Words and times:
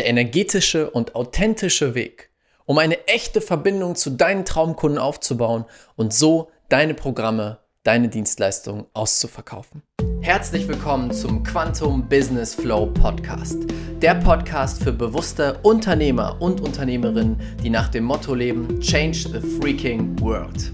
der 0.00 0.08
energetische 0.08 0.88
und 0.88 1.14
authentische 1.14 1.94
Weg, 1.94 2.30
um 2.64 2.78
eine 2.78 3.06
echte 3.06 3.42
Verbindung 3.42 3.96
zu 3.96 4.08
deinen 4.08 4.46
Traumkunden 4.46 4.98
aufzubauen 4.98 5.66
und 5.94 6.14
so 6.14 6.48
deine 6.70 6.94
Programme, 6.94 7.58
deine 7.82 8.08
Dienstleistungen 8.08 8.86
auszuverkaufen. 8.94 9.82
Herzlich 10.22 10.66
willkommen 10.66 11.12
zum 11.12 11.42
Quantum 11.42 12.08
Business 12.08 12.54
Flow 12.54 12.86
Podcast. 12.86 13.58
Der 14.00 14.14
Podcast 14.14 14.82
für 14.82 14.92
bewusste 14.92 15.58
Unternehmer 15.64 16.34
und 16.40 16.62
Unternehmerinnen, 16.62 17.38
die 17.62 17.68
nach 17.68 17.88
dem 17.88 18.04
Motto 18.04 18.34
leben, 18.34 18.80
Change 18.80 19.18
the 19.18 19.58
Freaking 19.60 20.18
World. 20.20 20.70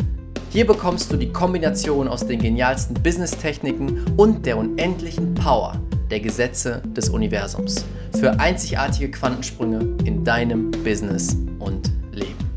Hier 0.51 0.69
bekommst 0.69 1.11
du 1.13 1.17
die 1.17 1.33
Kombination 1.33 2.07
aus 2.07 2.25
den 2.25 2.41
genialsten 2.41 2.95
Business-Techniken 3.03 4.05
und 4.17 4.47
der 4.47 4.57
unendlichen 4.57 5.35
Power 5.35 5.81
der 6.11 6.21
Gesetze 6.21 6.83
des 6.87 7.09
Universums 7.09 7.85
für 8.19 8.39
einzigartige 8.39 9.11
Quantensprünge 9.11 9.97
in 10.05 10.25
deinem 10.25 10.71
Business 10.71 11.37
und 11.59 11.91
Leben. 12.13 12.51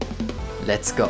Let's 0.68 0.96
go! 0.96 1.10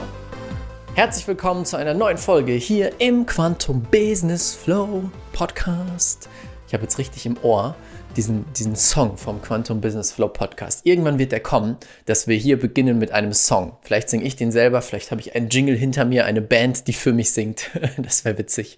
Herzlich 0.95 1.27
willkommen 1.27 1.66
zu 1.66 1.77
einer 1.77 1.94
neuen 1.94 2.17
Folge 2.17 2.53
hier 2.53 2.99
im 2.99 3.25
Quantum 3.25 3.81
Business 3.91 4.55
Flow 4.55 5.09
Podcast. 5.33 6.30
Ich 6.67 6.73
habe 6.73 6.83
jetzt 6.83 6.97
richtig 6.97 7.25
im 7.25 7.38
Ohr 7.41 7.75
diesen, 8.16 8.45
diesen 8.54 8.76
Song 8.76 9.18
vom 9.18 9.41
Quantum 9.41 9.81
Business 9.81 10.12
Flow 10.12 10.27
Podcast. 10.27 10.86
Irgendwann 10.86 11.20
wird 11.20 11.31
der 11.31 11.40
kommen, 11.40 11.77
dass 12.05 12.27
wir 12.27 12.36
hier 12.36 12.59
beginnen 12.59 12.98
mit 12.98 13.12
einem 13.12 13.34
Song. 13.34 13.77
Vielleicht 13.81 14.09
singe 14.09 14.26
ich 14.26 14.36
den 14.36 14.52
selber, 14.52 14.81
vielleicht 14.81 15.12
habe 15.12 15.22
ich 15.22 15.36
einen 15.36 15.50
Jingle 15.50 15.76
hinter 15.76 16.05
mir, 16.05 16.26
eine 16.26 16.41
Band, 16.41 16.88
die 16.88 16.94
für 16.94 17.14
mich 17.14 17.31
singt. 17.31 17.70
das 17.98 18.26
wäre 18.26 18.38
witzig. 18.38 18.77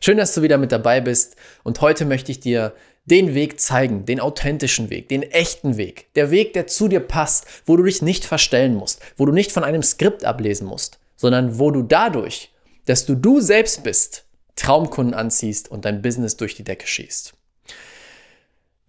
Schön, 0.00 0.16
dass 0.16 0.34
du 0.34 0.42
wieder 0.42 0.58
mit 0.58 0.72
dabei 0.72 1.00
bist. 1.00 1.36
Und 1.62 1.80
heute 1.80 2.04
möchte 2.04 2.32
ich 2.32 2.40
dir 2.40 2.72
den 3.04 3.34
Weg 3.34 3.60
zeigen, 3.60 4.04
den 4.06 4.20
authentischen 4.20 4.90
Weg, 4.90 5.08
den 5.08 5.22
echten 5.22 5.76
Weg, 5.76 6.12
der 6.14 6.30
Weg, 6.30 6.52
der 6.52 6.66
zu 6.66 6.88
dir 6.88 7.00
passt, 7.00 7.46
wo 7.66 7.76
du 7.76 7.82
dich 7.82 8.00
nicht 8.02 8.24
verstellen 8.24 8.74
musst, 8.74 9.00
wo 9.16 9.26
du 9.26 9.32
nicht 9.32 9.50
von 9.52 9.64
einem 9.64 9.82
Skript 9.82 10.24
ablesen 10.24 10.66
musst, 10.66 10.98
sondern 11.16 11.58
wo 11.58 11.70
du 11.70 11.82
dadurch, 11.82 12.52
dass 12.86 13.06
du 13.06 13.14
du 13.14 13.40
selbst 13.40 13.82
bist, 13.82 14.24
Traumkunden 14.56 15.14
anziehst 15.14 15.70
und 15.70 15.84
dein 15.84 16.02
Business 16.02 16.36
durch 16.36 16.54
die 16.54 16.64
Decke 16.64 16.86
schießt. 16.86 17.34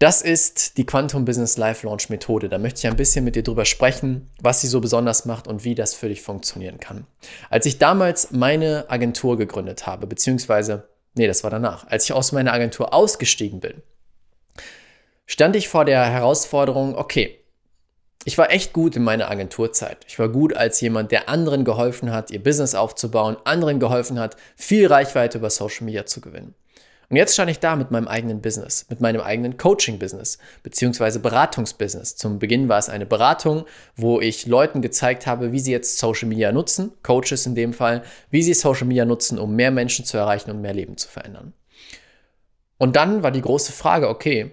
Das 0.00 0.22
ist 0.22 0.76
die 0.76 0.86
Quantum 0.86 1.24
Business 1.24 1.56
Life 1.56 1.86
Launch 1.86 2.10
Methode. 2.10 2.48
Da 2.48 2.58
möchte 2.58 2.80
ich 2.80 2.86
ein 2.86 2.96
bisschen 2.96 3.24
mit 3.24 3.36
dir 3.36 3.44
drüber 3.44 3.64
sprechen, 3.64 4.30
was 4.40 4.60
sie 4.60 4.66
so 4.66 4.80
besonders 4.80 5.24
macht 5.24 5.46
und 5.46 5.64
wie 5.64 5.74
das 5.74 5.94
für 5.94 6.08
dich 6.08 6.20
funktionieren 6.20 6.80
kann. 6.80 7.06
Als 7.48 7.64
ich 7.66 7.78
damals 7.78 8.32
meine 8.32 8.86
Agentur 8.88 9.38
gegründet 9.38 9.86
habe, 9.86 10.06
beziehungsweise, 10.06 10.88
nee, 11.14 11.28
das 11.28 11.44
war 11.44 11.50
danach, 11.50 11.86
als 11.86 12.04
ich 12.04 12.12
aus 12.12 12.32
meiner 12.32 12.52
Agentur 12.52 12.92
ausgestiegen 12.92 13.60
bin, 13.60 13.82
stand 15.26 15.54
ich 15.54 15.68
vor 15.68 15.84
der 15.84 16.04
Herausforderung, 16.06 16.96
okay, 16.96 17.38
ich 18.24 18.36
war 18.36 18.50
echt 18.50 18.72
gut 18.72 18.96
in 18.96 19.04
meiner 19.04 19.30
Agenturzeit. 19.30 19.98
Ich 20.08 20.18
war 20.18 20.28
gut 20.28 20.56
als 20.56 20.80
jemand, 20.80 21.12
der 21.12 21.28
anderen 21.28 21.64
geholfen 21.64 22.10
hat, 22.10 22.30
ihr 22.30 22.42
Business 22.42 22.74
aufzubauen, 22.74 23.36
anderen 23.44 23.78
geholfen 23.78 24.18
hat, 24.18 24.36
viel 24.56 24.86
Reichweite 24.86 25.38
über 25.38 25.50
Social 25.50 25.84
Media 25.84 26.06
zu 26.06 26.20
gewinnen. 26.20 26.54
Und 27.08 27.16
jetzt 27.16 27.34
stand 27.34 27.50
ich 27.50 27.60
da 27.60 27.76
mit 27.76 27.90
meinem 27.90 28.08
eigenen 28.08 28.40
Business, 28.40 28.86
mit 28.88 29.00
meinem 29.00 29.20
eigenen 29.20 29.56
Coaching-Business, 29.56 30.38
beziehungsweise 30.62 31.20
Beratungsbusiness. 31.20 32.16
Zum 32.16 32.38
Beginn 32.38 32.68
war 32.68 32.78
es 32.78 32.88
eine 32.88 33.06
Beratung, 33.06 33.64
wo 33.96 34.20
ich 34.20 34.46
Leuten 34.46 34.82
gezeigt 34.82 35.26
habe, 35.26 35.52
wie 35.52 35.60
sie 35.60 35.72
jetzt 35.72 35.98
Social 35.98 36.28
Media 36.28 36.52
nutzen, 36.52 36.92
Coaches 37.02 37.46
in 37.46 37.54
dem 37.54 37.72
Fall, 37.72 38.02
wie 38.30 38.42
sie 38.42 38.54
Social 38.54 38.86
Media 38.86 39.04
nutzen, 39.04 39.38
um 39.38 39.54
mehr 39.54 39.70
Menschen 39.70 40.04
zu 40.04 40.16
erreichen 40.16 40.50
und 40.50 40.60
mehr 40.60 40.74
Leben 40.74 40.96
zu 40.96 41.08
verändern. 41.08 41.52
Und 42.78 42.96
dann 42.96 43.22
war 43.22 43.30
die 43.30 43.42
große 43.42 43.72
Frage, 43.72 44.08
okay, 44.08 44.50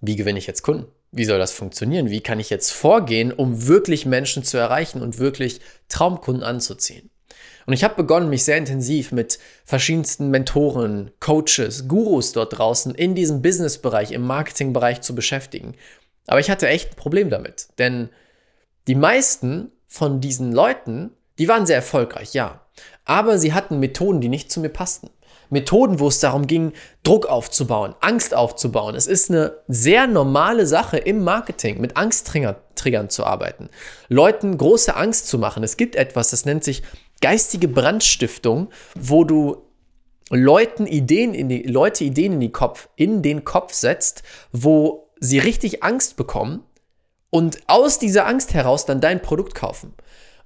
wie 0.00 0.16
gewinne 0.16 0.38
ich 0.38 0.46
jetzt 0.46 0.62
Kunden? 0.62 0.86
Wie 1.12 1.24
soll 1.24 1.38
das 1.38 1.52
funktionieren? 1.52 2.10
Wie 2.10 2.22
kann 2.22 2.40
ich 2.40 2.50
jetzt 2.50 2.70
vorgehen, 2.72 3.32
um 3.32 3.66
wirklich 3.66 4.06
Menschen 4.06 4.44
zu 4.44 4.56
erreichen 4.56 5.02
und 5.02 5.18
wirklich 5.18 5.60
Traumkunden 5.88 6.42
anzuziehen? 6.42 7.11
Und 7.66 7.72
ich 7.72 7.84
habe 7.84 7.94
begonnen, 7.94 8.28
mich 8.28 8.44
sehr 8.44 8.56
intensiv 8.56 9.12
mit 9.12 9.38
verschiedensten 9.64 10.30
Mentoren, 10.30 11.10
Coaches, 11.20 11.88
Gurus 11.88 12.32
dort 12.32 12.58
draußen 12.58 12.94
in 12.94 13.14
diesem 13.14 13.42
Businessbereich, 13.42 14.12
im 14.12 14.22
Marketingbereich 14.22 15.00
zu 15.00 15.14
beschäftigen. 15.14 15.74
Aber 16.26 16.40
ich 16.40 16.50
hatte 16.50 16.68
echt 16.68 16.90
ein 16.90 16.96
Problem 16.96 17.30
damit, 17.30 17.68
denn 17.78 18.08
die 18.88 18.94
meisten 18.94 19.72
von 19.86 20.20
diesen 20.20 20.52
Leuten, 20.52 21.10
die 21.38 21.48
waren 21.48 21.66
sehr 21.66 21.76
erfolgreich, 21.76 22.34
ja. 22.34 22.60
Aber 23.04 23.38
sie 23.38 23.52
hatten 23.52 23.80
Methoden, 23.80 24.20
die 24.20 24.28
nicht 24.28 24.50
zu 24.50 24.60
mir 24.60 24.68
passten. 24.68 25.10
Methoden, 25.52 26.00
wo 26.00 26.08
es 26.08 26.18
darum 26.18 26.46
ging, 26.46 26.72
Druck 27.02 27.26
aufzubauen, 27.26 27.94
Angst 28.00 28.34
aufzubauen. 28.34 28.94
Es 28.94 29.06
ist 29.06 29.30
eine 29.30 29.52
sehr 29.68 30.06
normale 30.06 30.66
Sache 30.66 30.96
im 30.96 31.22
Marketing, 31.22 31.78
mit 31.78 31.98
Angsttriggern 31.98 33.10
zu 33.10 33.24
arbeiten, 33.24 33.68
Leuten 34.08 34.56
große 34.56 34.96
Angst 34.96 35.28
zu 35.28 35.38
machen. 35.38 35.62
Es 35.62 35.76
gibt 35.76 35.94
etwas, 35.94 36.30
das 36.30 36.46
nennt 36.46 36.64
sich 36.64 36.82
geistige 37.22 37.68
Brandstiftung, 37.68 38.68
wo 38.94 39.24
du 39.24 39.62
Leuten 40.28 40.86
Ideen 40.86 41.34
in 41.34 41.48
die, 41.48 41.62
Leute 41.62 42.04
Ideen 42.04 42.34
in, 42.34 42.40
die 42.40 42.52
Kopf, 42.52 42.88
in 42.96 43.22
den 43.22 43.44
Kopf 43.44 43.72
setzt, 43.72 44.22
wo 44.52 45.10
sie 45.18 45.38
richtig 45.38 45.82
Angst 45.82 46.16
bekommen 46.16 46.64
und 47.30 47.60
aus 47.66 47.98
dieser 47.98 48.26
Angst 48.26 48.52
heraus 48.52 48.84
dann 48.84 49.00
dein 49.00 49.22
Produkt 49.22 49.54
kaufen. 49.54 49.94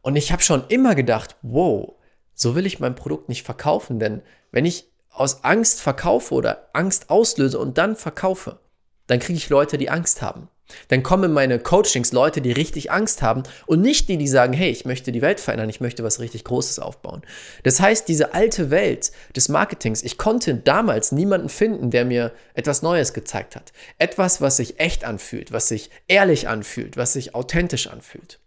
Und 0.02 0.16
ich 0.16 0.30
habe 0.30 0.42
schon 0.42 0.64
immer 0.68 0.94
gedacht, 0.94 1.36
wow, 1.42 1.94
so 2.34 2.54
will 2.54 2.66
ich 2.66 2.78
mein 2.78 2.94
Produkt 2.94 3.28
nicht 3.28 3.42
verkaufen, 3.42 3.98
denn 3.98 4.22
wenn 4.52 4.64
ich 4.64 4.88
aus 5.10 5.44
Angst 5.44 5.80
verkaufe 5.80 6.34
oder 6.34 6.68
Angst 6.74 7.10
auslöse 7.10 7.58
und 7.58 7.78
dann 7.78 7.96
verkaufe, 7.96 8.60
dann 9.06 9.18
kriege 9.18 9.38
ich 9.38 9.48
Leute, 9.48 9.78
die 9.78 9.88
Angst 9.88 10.20
haben. 10.20 10.48
Dann 10.88 11.02
kommen 11.02 11.32
meine 11.32 11.58
Coachings 11.58 12.12
Leute, 12.12 12.40
die 12.40 12.52
richtig 12.52 12.90
Angst 12.90 13.22
haben 13.22 13.42
und 13.66 13.80
nicht 13.80 14.08
die, 14.08 14.16
die 14.16 14.28
sagen, 14.28 14.52
hey, 14.52 14.70
ich 14.70 14.84
möchte 14.84 15.12
die 15.12 15.22
Welt 15.22 15.40
verändern, 15.40 15.68
ich 15.68 15.80
möchte 15.80 16.04
was 16.04 16.20
richtig 16.20 16.44
Großes 16.44 16.78
aufbauen. 16.78 17.22
Das 17.62 17.80
heißt, 17.80 18.08
diese 18.08 18.34
alte 18.34 18.70
Welt 18.70 19.12
des 19.34 19.48
Marketings, 19.48 20.02
ich 20.02 20.18
konnte 20.18 20.54
damals 20.54 21.12
niemanden 21.12 21.48
finden, 21.48 21.90
der 21.90 22.04
mir 22.04 22.32
etwas 22.54 22.82
Neues 22.82 23.12
gezeigt 23.12 23.56
hat. 23.56 23.72
Etwas, 23.98 24.40
was 24.40 24.56
sich 24.56 24.80
echt 24.80 25.04
anfühlt, 25.04 25.52
was 25.52 25.68
sich 25.68 25.90
ehrlich 26.08 26.48
anfühlt, 26.48 26.96
was 26.96 27.12
sich 27.12 27.34
authentisch 27.34 27.86
anfühlt. 27.86 28.40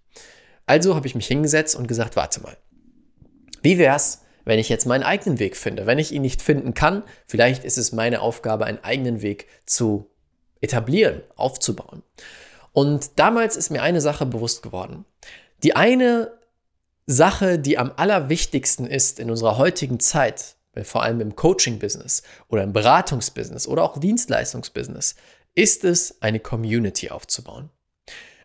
Also 0.66 0.96
habe 0.96 1.08
ich 1.08 1.16
mich 1.16 1.28
hingesetzt 1.28 1.76
und 1.76 1.88
gesagt, 1.88 2.16
warte 2.16 2.42
mal. 2.42 2.56
Wie 3.62 3.78
wär's, 3.78 4.22
wenn 4.46 4.60
ich 4.60 4.70
jetzt 4.70 4.86
meinen 4.86 5.04
eigenen 5.04 5.40
Weg 5.40 5.58
finde. 5.58 5.86
Wenn 5.86 6.00
ich 6.00 6.12
ihn 6.12 6.22
nicht 6.22 6.42
finden 6.42 6.74
kann, 6.74 7.04
vielleicht 7.28 7.64
ist 7.64 7.78
es 7.78 7.92
meine 7.92 8.22
Aufgabe, 8.22 8.66
einen 8.66 8.84
eigenen 8.84 9.22
Weg 9.22 9.48
zu 9.66 10.09
etablieren, 10.62 11.22
aufzubauen. 11.36 12.04
Und 12.74 13.20
damals 13.20 13.56
ist 13.56 13.70
mir 13.70 13.82
eine 13.82 14.02
Sache 14.02 14.26
bewusst 14.26 14.62
geworden. 14.62 15.06
Die 15.64 15.76
eine 15.76 16.32
Sache, 17.06 17.60
die 17.60 17.78
am 17.78 17.92
allerwichtigsten 17.96 18.86
ist 18.86 19.20
in 19.20 19.32
unserer 19.32 19.58
heutigen 19.58 20.00
Zeit, 20.00 20.56
vor 20.84 21.04
allem 21.04 21.22
im 21.22 21.36
Coaching-Business 21.36 22.24
oder 22.48 22.64
im 22.64 22.72
Beratungsbusiness 22.72 23.68
oder 23.68 23.84
auch 23.84 23.98
Dienstleistungsbusiness, 24.00 25.16
ist 25.56 25.84
es, 25.84 26.22
eine 26.22 26.40
Community 26.40 27.10
aufzubauen. 27.10 27.70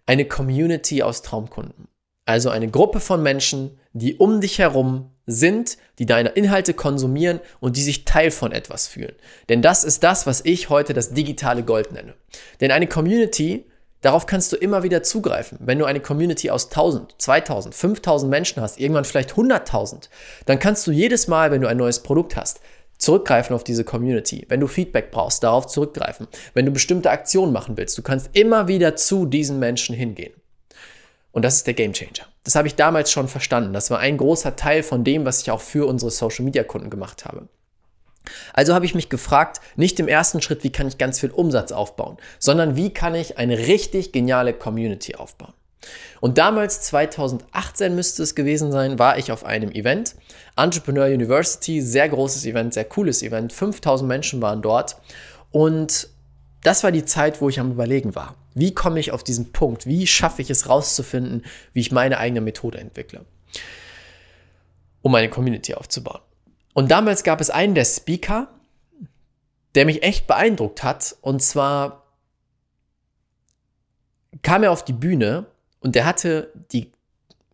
Eine 0.06 0.26
Community 0.26 1.02
aus 1.02 1.22
Traumkunden. 1.22 1.88
Also 2.26 2.48
eine 2.50 2.68
Gruppe 2.68 3.00
von 3.00 3.22
Menschen, 3.22 3.78
die 3.92 4.16
um 4.16 4.40
dich 4.40 4.58
herum 4.58 5.10
sind, 5.26 5.76
die 5.98 6.06
deine 6.06 6.30
Inhalte 6.30 6.74
konsumieren 6.74 7.40
und 7.60 7.76
die 7.76 7.82
sich 7.82 8.04
Teil 8.04 8.30
von 8.30 8.52
etwas 8.52 8.86
fühlen. 8.86 9.14
Denn 9.48 9.62
das 9.62 9.84
ist 9.84 10.02
das, 10.02 10.26
was 10.26 10.44
ich 10.44 10.70
heute 10.70 10.94
das 10.94 11.12
digitale 11.12 11.62
Gold 11.62 11.92
nenne. 11.92 12.14
Denn 12.60 12.70
eine 12.70 12.86
Community, 12.86 13.66
darauf 14.00 14.26
kannst 14.26 14.52
du 14.52 14.56
immer 14.56 14.82
wieder 14.82 15.02
zugreifen. 15.02 15.58
Wenn 15.60 15.78
du 15.78 15.84
eine 15.84 16.00
Community 16.00 16.50
aus 16.50 16.66
1000, 16.66 17.14
2000, 17.18 17.74
5000 17.74 18.30
Menschen 18.30 18.62
hast, 18.62 18.80
irgendwann 18.80 19.04
vielleicht 19.04 19.32
100.000, 19.32 20.08
dann 20.46 20.58
kannst 20.58 20.86
du 20.86 20.92
jedes 20.92 21.28
Mal, 21.28 21.50
wenn 21.50 21.60
du 21.60 21.68
ein 21.68 21.76
neues 21.76 22.02
Produkt 22.02 22.36
hast, 22.36 22.60
zurückgreifen 22.96 23.54
auf 23.54 23.64
diese 23.64 23.84
Community. 23.84 24.46
Wenn 24.48 24.60
du 24.60 24.66
Feedback 24.66 25.10
brauchst, 25.10 25.42
darauf 25.42 25.66
zurückgreifen. 25.66 26.26
Wenn 26.54 26.64
du 26.64 26.72
bestimmte 26.72 27.10
Aktionen 27.10 27.52
machen 27.52 27.76
willst, 27.76 27.98
du 27.98 28.02
kannst 28.02 28.30
immer 28.32 28.68
wieder 28.68 28.96
zu 28.96 29.26
diesen 29.26 29.58
Menschen 29.58 29.94
hingehen. 29.94 30.32
Und 31.34 31.42
das 31.42 31.56
ist 31.56 31.66
der 31.66 31.74
Game 31.74 31.92
Changer. 31.92 32.28
Das 32.44 32.54
habe 32.54 32.68
ich 32.68 32.76
damals 32.76 33.10
schon 33.10 33.26
verstanden. 33.26 33.72
Das 33.72 33.90
war 33.90 33.98
ein 33.98 34.16
großer 34.16 34.54
Teil 34.54 34.84
von 34.84 35.02
dem, 35.02 35.24
was 35.24 35.42
ich 35.42 35.50
auch 35.50 35.60
für 35.60 35.86
unsere 35.86 36.12
Social 36.12 36.44
Media 36.44 36.62
Kunden 36.62 36.90
gemacht 36.90 37.24
habe. 37.24 37.48
Also 38.52 38.72
habe 38.72 38.86
ich 38.86 38.94
mich 38.94 39.08
gefragt, 39.08 39.60
nicht 39.74 39.98
im 39.98 40.06
ersten 40.06 40.40
Schritt, 40.40 40.62
wie 40.62 40.70
kann 40.70 40.86
ich 40.86 40.96
ganz 40.96 41.18
viel 41.18 41.30
Umsatz 41.30 41.72
aufbauen, 41.72 42.18
sondern 42.38 42.76
wie 42.76 42.94
kann 42.94 43.16
ich 43.16 43.36
eine 43.36 43.58
richtig 43.58 44.12
geniale 44.12 44.54
Community 44.54 45.16
aufbauen. 45.16 45.52
Und 46.20 46.38
damals, 46.38 46.80
2018 46.82 47.94
müsste 47.94 48.22
es 48.22 48.36
gewesen 48.36 48.70
sein, 48.70 49.00
war 49.00 49.18
ich 49.18 49.32
auf 49.32 49.44
einem 49.44 49.72
Event, 49.72 50.14
Entrepreneur 50.56 51.06
University, 51.06 51.82
sehr 51.82 52.08
großes 52.08 52.46
Event, 52.46 52.74
sehr 52.74 52.84
cooles 52.84 53.22
Event, 53.24 53.52
5000 53.52 54.08
Menschen 54.08 54.40
waren 54.40 54.62
dort 54.62 54.96
und 55.50 56.08
das 56.64 56.82
war 56.82 56.90
die 56.90 57.04
Zeit, 57.04 57.40
wo 57.40 57.48
ich 57.48 57.60
am 57.60 57.70
Überlegen 57.70 58.14
war. 58.14 58.36
Wie 58.54 58.74
komme 58.74 58.98
ich 58.98 59.12
auf 59.12 59.22
diesen 59.22 59.52
Punkt? 59.52 59.86
Wie 59.86 60.06
schaffe 60.06 60.42
ich 60.42 60.50
es 60.50 60.68
rauszufinden, 60.68 61.44
wie 61.74 61.80
ich 61.80 61.92
meine 61.92 62.18
eigene 62.18 62.40
Methode 62.40 62.78
entwickle, 62.78 63.24
um 65.02 65.12
meine 65.12 65.28
Community 65.28 65.74
aufzubauen? 65.74 66.22
Und 66.72 66.90
damals 66.90 67.22
gab 67.22 67.42
es 67.42 67.50
einen 67.50 67.74
der 67.74 67.84
Speaker, 67.84 68.48
der 69.74 69.84
mich 69.84 70.02
echt 70.02 70.26
beeindruckt 70.26 70.82
hat. 70.82 71.16
Und 71.20 71.42
zwar 71.42 72.06
kam 74.40 74.62
er 74.62 74.72
auf 74.72 74.84
die 74.84 74.94
Bühne 74.94 75.46
und 75.80 75.94
der 75.94 76.06
hatte 76.06 76.50
die 76.72 76.92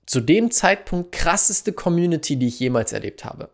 zu 0.07 0.21
dem 0.21 0.53
Zeitpunkt 0.53 1.13
krasseste 1.13 1.73
Community, 1.73 2.37
die 2.37 2.49
ich 2.49 2.61
jemals 2.61 2.93
erlebt 2.93 3.25
habe. 3.25 3.51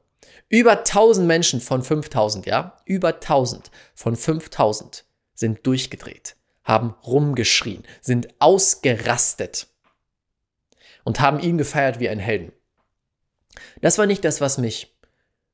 Über 0.48 0.78
1000 0.80 1.26
Menschen 1.26 1.60
von 1.62 1.82
5000, 1.82 2.44
ja? 2.44 2.76
Über 2.84 3.14
1000 3.14 3.70
von 3.94 4.16
5000 4.16 5.05
sind 5.36 5.64
durchgedreht, 5.64 6.34
haben 6.64 6.96
rumgeschrien, 7.06 7.84
sind 8.00 8.28
ausgerastet 8.40 9.68
und 11.04 11.20
haben 11.20 11.38
ihn 11.38 11.56
gefeiert 11.58 12.00
wie 12.00 12.08
ein 12.08 12.18
Helden. 12.18 12.50
Das 13.80 13.98
war 13.98 14.06
nicht 14.06 14.24
das, 14.24 14.40
was 14.40 14.58
mich 14.58 14.96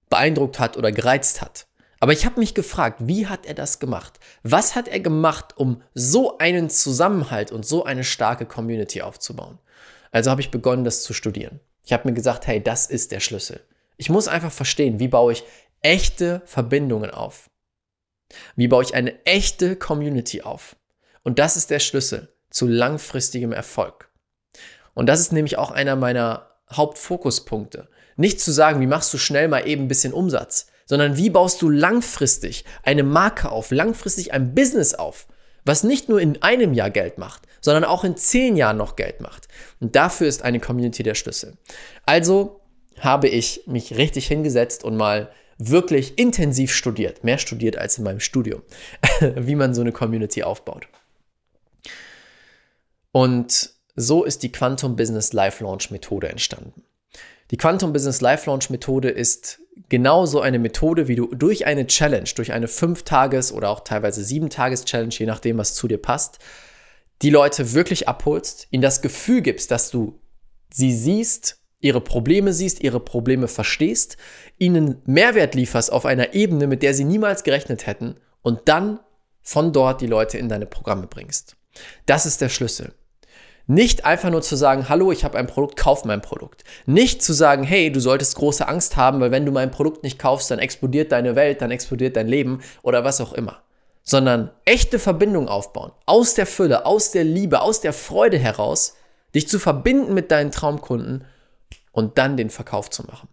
beeindruckt 0.09 0.59
hat 0.59 0.79
oder 0.79 0.91
gereizt 0.91 1.43
hat. 1.43 1.67
Aber 2.01 2.13
ich 2.13 2.27
habe 2.27 2.41
mich 2.41 2.55
gefragt, 2.55 2.99
wie 3.03 3.29
hat 3.29 3.47
er 3.47 3.55
das 3.55 3.79
gemacht? 3.79 4.19
Was 4.43 4.75
hat 4.75 4.89
er 4.89 4.99
gemacht, 4.99 5.57
um 5.57 5.83
so 5.95 6.39
einen 6.39 6.69
Zusammenhalt 6.69 7.53
und 7.53 7.65
so 7.65 7.85
eine 7.85 8.03
starke 8.03 8.45
Community 8.45 9.03
aufzubauen? 9.03 9.59
Also 10.11 10.31
habe 10.31 10.41
ich 10.41 10.51
begonnen, 10.51 10.83
das 10.83 11.05
zu 11.05 11.13
studieren. 11.13 11.61
Ich 11.85 11.93
habe 11.93 12.09
mir 12.09 12.15
gesagt, 12.15 12.47
hey, 12.47 12.63
das 12.63 12.87
ist 12.87 13.13
der 13.13 13.21
Schlüssel. 13.21 13.61
Ich 13.97 14.11
muss 14.11 14.27
einfach 14.27 14.51
verstehen, 14.51 14.99
wie 14.99 15.09
baue 15.09 15.33
ich 15.33 15.45
echte 15.81 16.43
Verbindungen 16.45 17.11
auf? 17.11 17.51
Wie 18.57 18.69
baue 18.69 18.83
ich 18.83 18.95
eine 18.95 19.25
echte 19.25 19.77
Community 19.77 20.43
auf? 20.43 20.77
Und 21.23 21.39
das 21.39 21.57
ist 21.57 21.71
der 21.71 21.79
Schlüssel 21.79 22.33
zu 22.51 22.67
langfristigem 22.67 23.53
Erfolg. 23.53 24.11
Und 24.95 25.07
das 25.07 25.21
ist 25.21 25.33
nämlich 25.33 25.59
auch 25.59 25.71
einer 25.71 25.97
meiner 25.97 26.51
Hauptfokuspunkte. 26.73 27.89
Nicht 28.17 28.41
zu 28.41 28.53
sagen, 28.53 28.81
wie 28.81 28.87
machst 28.87 29.13
du 29.15 29.19
schnell 29.19 29.49
mal 29.49 29.67
eben 29.67 29.85
ein 29.85 29.89
bisschen 29.89 30.13
Umsatz, 30.13 30.67
sondern 30.87 31.17
wie 31.17 31.31
baust 31.31 31.63
du 31.63 31.71
langfristig 31.71 32.65
eine 32.83 33.03
Marke 33.03 33.51
auf, 33.51 33.71
langfristig 33.71 34.33
ein 34.33 34.55
Business 34.55 34.95
auf, 34.95 35.27
was 35.65 35.85
nicht 35.85 36.09
nur 36.09 36.21
in 36.21 36.43
einem 36.43 36.75
Jahr 36.75 36.91
Geld 36.91 37.19
macht, 37.19 37.43
sondern 37.61 37.85
auch 37.85 38.05
in 38.05 38.17
zehn 38.17 38.57
Jahren 38.57 38.77
noch 38.77 38.97
Geld 38.97 39.21
macht. 39.21 39.49
Und 39.81 39.97
dafür 39.97 40.27
ist 40.27 40.43
eine 40.43 40.61
Community 40.61 41.03
der 41.03 41.15
Schlüssel. 41.15 41.57
Also 42.05 42.61
habe 42.99 43.29
ich 43.29 43.63
mich 43.67 43.97
richtig 43.97 44.27
hingesetzt 44.27 44.85
und 44.85 44.97
mal 44.97 45.31
wirklich 45.69 46.19
intensiv 46.19 46.75
studiert, 46.75 47.25
mehr 47.25 47.39
studiert 47.39 47.77
als 47.77 47.99
in 47.99 48.05
meinem 48.05 48.21
Studium, 48.21 48.63
wie 49.21 49.55
man 49.55 49.75
so 49.75 49.81
eine 49.81 49.93
Community 49.93 50.43
aufbaut. 50.43 50.89
Und 53.13 53.71
so 53.95 54.25
ist 54.25 54.43
die 54.43 54.53
Quantum 54.53 54.97
Business 54.97 55.33
Life 55.33 55.63
Launch 55.63 55.91
Methode 55.91 56.29
entstanden. 56.29 56.83
Die 57.51 57.59
Quantum 57.59 57.93
Business 57.93 58.21
Life 58.23 58.49
Launch 58.49 58.71
Methode 58.71 59.11
ist 59.11 59.61
genauso 59.89 60.41
eine 60.41 60.59
Methode, 60.59 61.09
wie 61.09 61.17
du 61.17 61.27
durch 61.35 61.67
eine 61.67 61.87
Challenge, 61.87 62.29
durch 62.35 62.53
eine 62.53 62.67
5-Tages- 62.67 63.53
oder 63.53 63.69
auch 63.69 63.81
teilweise 63.81 64.23
7-Tages-Challenge, 64.23 65.15
je 65.15 65.27
nachdem, 65.27 65.59
was 65.59 65.75
zu 65.75 65.87
dir 65.87 65.99
passt, 66.01 66.39
die 67.21 67.31
Leute 67.31 67.75
wirklich 67.75 68.09
abholst, 68.09 68.69
ihnen 68.71 68.83
das 68.83 69.03
Gefühl 69.03 69.43
gibst, 69.43 69.71
dass 69.71 69.91
du 69.91 70.19
sie 70.73 70.93
siehst, 70.93 71.62
ihre 71.83 72.01
Probleme 72.01 72.53
siehst, 72.53 72.83
ihre 72.83 73.01
Probleme 73.01 73.49
verstehst, 73.49 74.17
ihnen 74.59 75.03
Mehrwert 75.05 75.55
lieferst 75.55 75.93
auf 75.93 76.07
einer 76.07 76.33
Ebene, 76.33 76.67
mit 76.67 76.83
der 76.83 76.95
sie 76.95 77.05
niemals 77.05 77.45
gerechnet 77.45 77.87
hätten 77.87 78.17
und 78.41 78.61
dann 78.67 79.01
von 79.43 79.73
dort 79.73 80.01
die 80.01 80.07
Leute 80.07 80.39
in 80.39 80.49
deine 80.49 80.67
Programme 80.67 81.09
bringst. 81.09 81.57
Das 82.07 82.25
ist 82.25 82.41
der 82.41 82.49
Schlüssel. 82.49 82.95
Nicht 83.67 84.05
einfach 84.05 84.31
nur 84.31 84.43
zu 84.43 84.57
sagen, 84.57 84.89
hallo, 84.89 85.13
ich 85.13 85.25
habe 85.25 85.39
ein 85.39 85.47
Produkt, 85.47 85.77
kauf 85.77 86.05
mein 86.05 86.21
Produkt. 86.21 86.65
Nicht 86.87 87.23
zu 87.23 87.33
sagen, 87.33 87.63
hey, 87.63 87.91
du 87.91 88.01
solltest 88.01 88.37
große 88.37 88.67
Angst 88.67 88.97
haben, 88.97 89.21
weil 89.21 89.31
wenn 89.31 89.47
du 89.47 89.53
mein 89.53 89.71
Produkt 89.71 90.03
nicht 90.03 90.19
kaufst, 90.19 90.51
dann 90.51 90.59
explodiert 90.59 91.13
deine 91.13 91.37
Welt, 91.37 91.63
dann 91.63 91.71
explodiert 91.71 92.17
dein 92.17 92.29
Leben 92.29 92.61
oder 92.83 93.05
was 93.05 93.21
auch 93.21 93.33
immer. 93.33 93.63
Sondern 94.03 94.51
echte 94.65 94.99
Verbindung 94.99 95.49
aufbauen. 95.49 95.93
Aus 96.07 96.35
der 96.35 96.47
Fülle, 96.47 96.87
aus 96.87 97.13
der 97.13 97.25
Liebe, 97.25 97.61
aus 97.61 97.81
der 97.81 97.93
Freude 97.93 98.39
heraus, 98.39 98.97
dich 99.35 99.49
zu 99.49 99.61
verbinden 99.61 100.13
mit 100.13 100.31
deinen 100.31 100.51
Traumkunden 100.51 101.25
und 101.93 102.19
dann 102.19 102.37
den 102.37 102.51
Verkauf 102.51 102.91
zu 102.91 103.05
machen. 103.05 103.29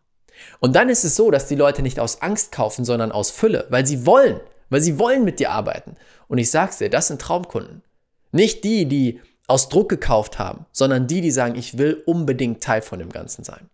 Und 0.60 0.76
dann 0.76 0.90
ist 0.90 1.04
es 1.04 1.16
so, 1.16 1.32
dass 1.32 1.48
die 1.48 1.56
Leute 1.56 1.82
nicht 1.82 2.00
aus 2.00 2.22
Angst 2.22 2.52
kaufen, 2.52 2.86
sondern 2.86 3.12
aus 3.12 3.32
Fülle, 3.32 3.66
weil 3.70 3.86
sie 3.86 4.06
wollen, 4.06 4.40
weil 4.70 4.82
sie 4.82 5.00
wollen 5.00 5.26
mit 5.26 5.40
dir 5.40 5.52
arbeiten. 5.52 5.96
Und 6.28 6.38
ich 6.38 6.52
sag's 6.52 6.78
dir, 6.78 6.90
das 6.90 7.08
sind 7.08 7.22
Traumkunden. 7.22 7.84
Nicht 8.32 8.64
die, 8.64 8.86
die 8.86 9.22
aus 9.50 9.70
Druck 9.70 9.90
gekauft 9.90 10.40
haben, 10.40 10.66
sondern 10.72 11.08
die, 11.08 11.22
die 11.22 11.32
sagen, 11.32 11.56
ich 11.56 11.78
will 11.78 12.02
unbedingt 12.06 12.62
Teil 12.62 12.82
von 12.82 13.00
dem 13.00 13.10
Ganzen 13.10 13.44
sein. 13.44 13.70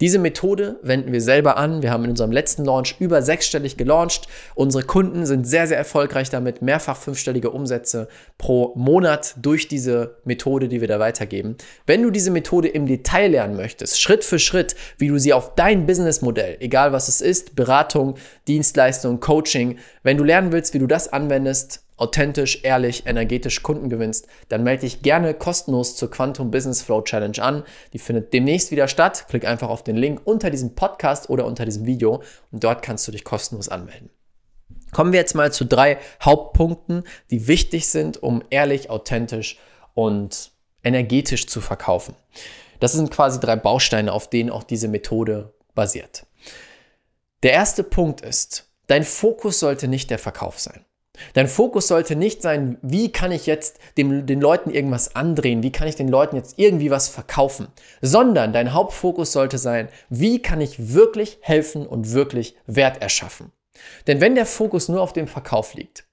Diese 0.00 0.18
Methode 0.18 0.78
wenden 0.82 1.12
wir 1.12 1.22
selber 1.22 1.56
an. 1.56 1.82
Wir 1.82 1.90
haben 1.90 2.04
in 2.04 2.10
unserem 2.10 2.30
letzten 2.30 2.64
Launch 2.64 2.96
über 2.98 3.22
sechsstellig 3.22 3.76
gelauncht. 3.76 4.28
Unsere 4.54 4.84
Kunden 4.84 5.24
sind 5.24 5.46
sehr, 5.46 5.66
sehr 5.66 5.78
erfolgreich 5.78 6.28
damit. 6.28 6.60
Mehrfach 6.60 6.96
fünfstellige 6.96 7.50
Umsätze 7.50 8.08
pro 8.36 8.72
Monat 8.76 9.34
durch 9.40 9.68
diese 9.68 10.18
Methode, 10.24 10.68
die 10.68 10.80
wir 10.80 10.88
da 10.88 10.98
weitergeben. 10.98 11.56
Wenn 11.86 12.02
du 12.02 12.10
diese 12.10 12.30
Methode 12.30 12.68
im 12.68 12.86
Detail 12.86 13.28
lernen 13.28 13.56
möchtest, 13.56 14.00
Schritt 14.00 14.24
für 14.24 14.38
Schritt, 14.38 14.76
wie 14.98 15.08
du 15.08 15.18
sie 15.18 15.32
auf 15.32 15.54
dein 15.54 15.86
Businessmodell, 15.86 16.58
egal 16.60 16.92
was 16.92 17.08
es 17.08 17.20
ist, 17.20 17.56
Beratung, 17.56 18.16
Dienstleistung, 18.46 19.20
Coaching, 19.20 19.78
wenn 20.02 20.18
du 20.18 20.24
lernen 20.24 20.52
willst, 20.52 20.74
wie 20.74 20.78
du 20.78 20.86
das 20.86 21.12
anwendest, 21.12 21.85
authentisch, 21.96 22.60
ehrlich, 22.62 23.06
energetisch 23.06 23.62
Kunden 23.62 23.88
gewinnst, 23.88 24.26
dann 24.48 24.62
melde 24.62 24.82
dich 24.82 25.02
gerne 25.02 25.34
kostenlos 25.34 25.96
zur 25.96 26.10
Quantum 26.10 26.50
Business 26.50 26.82
Flow 26.82 27.02
Challenge 27.02 27.40
an. 27.40 27.62
Die 27.92 27.98
findet 27.98 28.32
demnächst 28.32 28.70
wieder 28.70 28.88
statt. 28.88 29.26
Klick 29.28 29.46
einfach 29.46 29.68
auf 29.68 29.82
den 29.82 29.96
Link 29.96 30.20
unter 30.24 30.50
diesem 30.50 30.74
Podcast 30.74 31.30
oder 31.30 31.46
unter 31.46 31.64
diesem 31.64 31.86
Video 31.86 32.22
und 32.50 32.64
dort 32.64 32.82
kannst 32.82 33.06
du 33.08 33.12
dich 33.12 33.24
kostenlos 33.24 33.68
anmelden. 33.68 34.10
Kommen 34.92 35.12
wir 35.12 35.20
jetzt 35.20 35.34
mal 35.34 35.52
zu 35.52 35.64
drei 35.64 35.98
Hauptpunkten, 36.22 37.04
die 37.30 37.48
wichtig 37.48 37.88
sind, 37.88 38.22
um 38.22 38.42
ehrlich, 38.50 38.88
authentisch 38.88 39.58
und 39.94 40.52
energetisch 40.82 41.46
zu 41.48 41.60
verkaufen. 41.60 42.14
Das 42.80 42.92
sind 42.92 43.10
quasi 43.10 43.40
drei 43.40 43.56
Bausteine, 43.56 44.12
auf 44.12 44.30
denen 44.30 44.48
auch 44.48 44.62
diese 44.62 44.88
Methode 44.88 45.52
basiert. 45.74 46.26
Der 47.42 47.52
erste 47.52 47.82
Punkt 47.82 48.22
ist, 48.22 48.70
dein 48.86 49.04
Fokus 49.04 49.60
sollte 49.60 49.86
nicht 49.86 50.10
der 50.10 50.18
Verkauf 50.18 50.58
sein. 50.58 50.85
Dein 51.34 51.48
Fokus 51.48 51.88
sollte 51.88 52.16
nicht 52.16 52.42
sein, 52.42 52.78
wie 52.82 53.10
kann 53.10 53.32
ich 53.32 53.46
jetzt 53.46 53.78
dem, 53.96 54.26
den 54.26 54.40
Leuten 54.40 54.70
irgendwas 54.70 55.16
andrehen, 55.16 55.62
wie 55.62 55.72
kann 55.72 55.88
ich 55.88 55.96
den 55.96 56.08
Leuten 56.08 56.36
jetzt 56.36 56.58
irgendwie 56.58 56.90
was 56.90 57.08
verkaufen, 57.08 57.68
sondern 58.00 58.52
dein 58.52 58.72
Hauptfokus 58.72 59.32
sollte 59.32 59.58
sein, 59.58 59.88
wie 60.08 60.40
kann 60.40 60.60
ich 60.60 60.94
wirklich 60.94 61.38
helfen 61.40 61.86
und 61.86 62.12
wirklich 62.12 62.56
Wert 62.66 63.02
erschaffen. 63.02 63.52
Denn 64.06 64.20
wenn 64.20 64.34
der 64.34 64.46
Fokus 64.46 64.88
nur 64.88 65.00
auf 65.00 65.12
dem 65.12 65.28
Verkauf 65.28 65.74
liegt, 65.74 66.04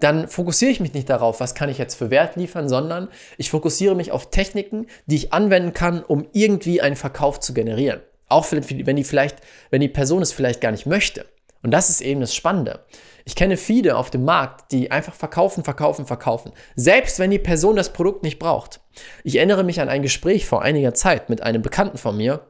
dann 0.00 0.28
fokussiere 0.28 0.70
ich 0.70 0.80
mich 0.80 0.94
nicht 0.94 1.10
darauf, 1.10 1.40
was 1.40 1.54
kann 1.54 1.68
ich 1.68 1.78
jetzt 1.78 1.96
für 1.96 2.10
Wert 2.10 2.36
liefern, 2.36 2.68
sondern 2.68 3.08
ich 3.36 3.50
fokussiere 3.50 3.96
mich 3.96 4.12
auf 4.12 4.30
Techniken, 4.30 4.86
die 5.06 5.16
ich 5.16 5.32
anwenden 5.32 5.72
kann, 5.72 6.04
um 6.04 6.28
irgendwie 6.32 6.80
einen 6.80 6.96
Verkauf 6.96 7.40
zu 7.40 7.52
generieren. 7.52 8.00
Auch 8.28 8.46
wenn 8.52 8.96
die 8.96 9.04
vielleicht, 9.04 9.38
wenn 9.70 9.80
die 9.80 9.88
Person 9.88 10.22
es 10.22 10.32
vielleicht 10.32 10.60
gar 10.60 10.70
nicht 10.70 10.86
möchte. 10.86 11.26
Und 11.62 11.72
das 11.72 11.90
ist 11.90 12.00
eben 12.00 12.20
das 12.20 12.34
Spannende. 12.34 12.84
Ich 13.28 13.34
kenne 13.34 13.58
viele 13.58 13.98
auf 13.98 14.08
dem 14.08 14.24
Markt, 14.24 14.72
die 14.72 14.90
einfach 14.90 15.12
verkaufen, 15.12 15.62
verkaufen, 15.62 16.06
verkaufen. 16.06 16.50
Selbst 16.76 17.18
wenn 17.18 17.30
die 17.30 17.38
Person 17.38 17.76
das 17.76 17.92
Produkt 17.92 18.22
nicht 18.22 18.38
braucht. 18.38 18.80
Ich 19.22 19.36
erinnere 19.36 19.64
mich 19.64 19.82
an 19.82 19.90
ein 19.90 20.00
Gespräch 20.00 20.46
vor 20.46 20.62
einiger 20.62 20.94
Zeit 20.94 21.28
mit 21.28 21.42
einem 21.42 21.60
Bekannten 21.60 21.98
von 21.98 22.16
mir, 22.16 22.46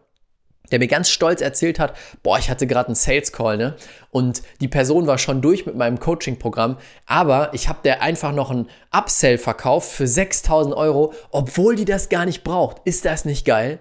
der 0.70 0.78
mir 0.78 0.86
ganz 0.86 1.10
stolz 1.10 1.40
erzählt 1.40 1.80
hat, 1.80 1.96
boah, 2.22 2.38
ich 2.38 2.48
hatte 2.48 2.68
gerade 2.68 2.86
einen 2.86 2.94
Sales 2.94 3.32
Call, 3.32 3.56
ne? 3.56 3.74
Und 4.12 4.42
die 4.60 4.68
Person 4.68 5.08
war 5.08 5.18
schon 5.18 5.42
durch 5.42 5.66
mit 5.66 5.74
meinem 5.74 5.98
Coaching-Programm, 5.98 6.78
aber 7.06 7.52
ich 7.54 7.68
habe 7.68 7.80
der 7.82 8.00
einfach 8.00 8.30
noch 8.30 8.52
einen 8.52 8.70
Upsell 8.96 9.36
verkauft 9.36 9.90
für 9.90 10.06
6000 10.06 10.76
Euro, 10.76 11.12
obwohl 11.32 11.74
die 11.74 11.86
das 11.86 12.08
gar 12.08 12.24
nicht 12.24 12.44
braucht. 12.44 12.82
Ist 12.84 13.04
das 13.04 13.24
nicht 13.24 13.44
geil? 13.44 13.80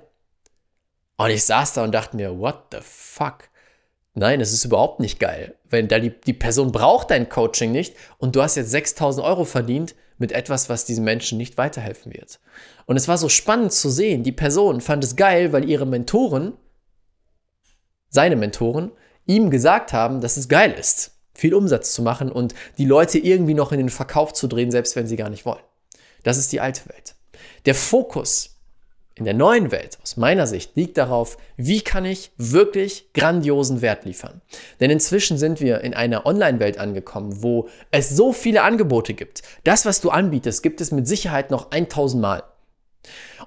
Und 1.17 1.29
ich 1.29 1.45
saß 1.45 1.73
da 1.73 1.83
und 1.83 1.91
dachte 1.91 2.15
mir, 2.15 2.39
what 2.39 2.57
the 2.71 2.79
fuck? 2.81 3.49
Nein, 4.15 4.41
es 4.41 4.51
ist 4.51 4.65
überhaupt 4.65 4.99
nicht 4.99 5.19
geil. 5.19 5.53
Wenn 5.69 5.87
da 5.87 5.99
die, 5.99 6.11
die 6.21 6.33
Person 6.33 6.71
braucht 6.71 7.11
dein 7.11 7.29
Coaching 7.29 7.71
nicht 7.71 7.95
und 8.17 8.35
du 8.35 8.41
hast 8.41 8.55
jetzt 8.55 8.71
6000 8.71 9.25
Euro 9.25 9.43
verdient 9.45 9.95
mit 10.17 10.31
etwas, 10.31 10.69
was 10.69 10.85
diesem 10.85 11.03
Menschen 11.03 11.37
nicht 11.37 11.57
weiterhelfen 11.57 12.13
wird. 12.13 12.39
Und 12.85 12.97
es 12.97 13.07
war 13.07 13.17
so 13.17 13.29
spannend 13.29 13.73
zu 13.73 13.89
sehen. 13.89 14.23
Die 14.23 14.31
Person 14.31 14.81
fand 14.81 15.03
es 15.03 15.15
geil, 15.15 15.53
weil 15.53 15.69
ihre 15.69 15.85
Mentoren, 15.85 16.53
seine 18.09 18.35
Mentoren, 18.35 18.91
ihm 19.25 19.49
gesagt 19.49 19.93
haben, 19.93 20.21
dass 20.21 20.37
es 20.37 20.49
geil 20.49 20.71
ist, 20.71 21.11
viel 21.33 21.53
Umsatz 21.53 21.93
zu 21.93 22.01
machen 22.01 22.31
und 22.31 22.55
die 22.77 22.85
Leute 22.85 23.19
irgendwie 23.19 23.53
noch 23.53 23.71
in 23.71 23.77
den 23.77 23.89
Verkauf 23.89 24.33
zu 24.33 24.47
drehen, 24.47 24.71
selbst 24.71 24.95
wenn 24.95 25.07
sie 25.07 25.17
gar 25.17 25.29
nicht 25.29 25.45
wollen. 25.45 25.63
Das 26.23 26.37
ist 26.37 26.51
die 26.51 26.61
alte 26.61 26.89
Welt. 26.89 27.15
Der 27.65 27.75
Fokus 27.75 28.56
in 29.17 29.25
der 29.25 29.33
neuen 29.33 29.71
Welt, 29.71 29.97
aus 30.01 30.17
meiner 30.17 30.47
Sicht, 30.47 30.75
liegt 30.75 30.97
darauf, 30.97 31.37
wie 31.55 31.81
kann 31.81 32.05
ich 32.05 32.31
wirklich 32.37 33.09
grandiosen 33.13 33.81
Wert 33.81 34.05
liefern. 34.05 34.41
Denn 34.79 34.91
inzwischen 34.91 35.37
sind 35.37 35.59
wir 35.59 35.81
in 35.81 35.93
einer 35.93 36.25
Online-Welt 36.25 36.77
angekommen, 36.77 37.41
wo 37.41 37.67
es 37.91 38.09
so 38.09 38.33
viele 38.33 38.63
Angebote 38.63 39.13
gibt. 39.13 39.41
Das, 39.63 39.85
was 39.85 40.01
du 40.01 40.09
anbietest, 40.09 40.63
gibt 40.63 40.81
es 40.81 40.91
mit 40.91 41.07
Sicherheit 41.07 41.51
noch 41.51 41.71
1000 41.71 42.21
Mal. 42.21 42.43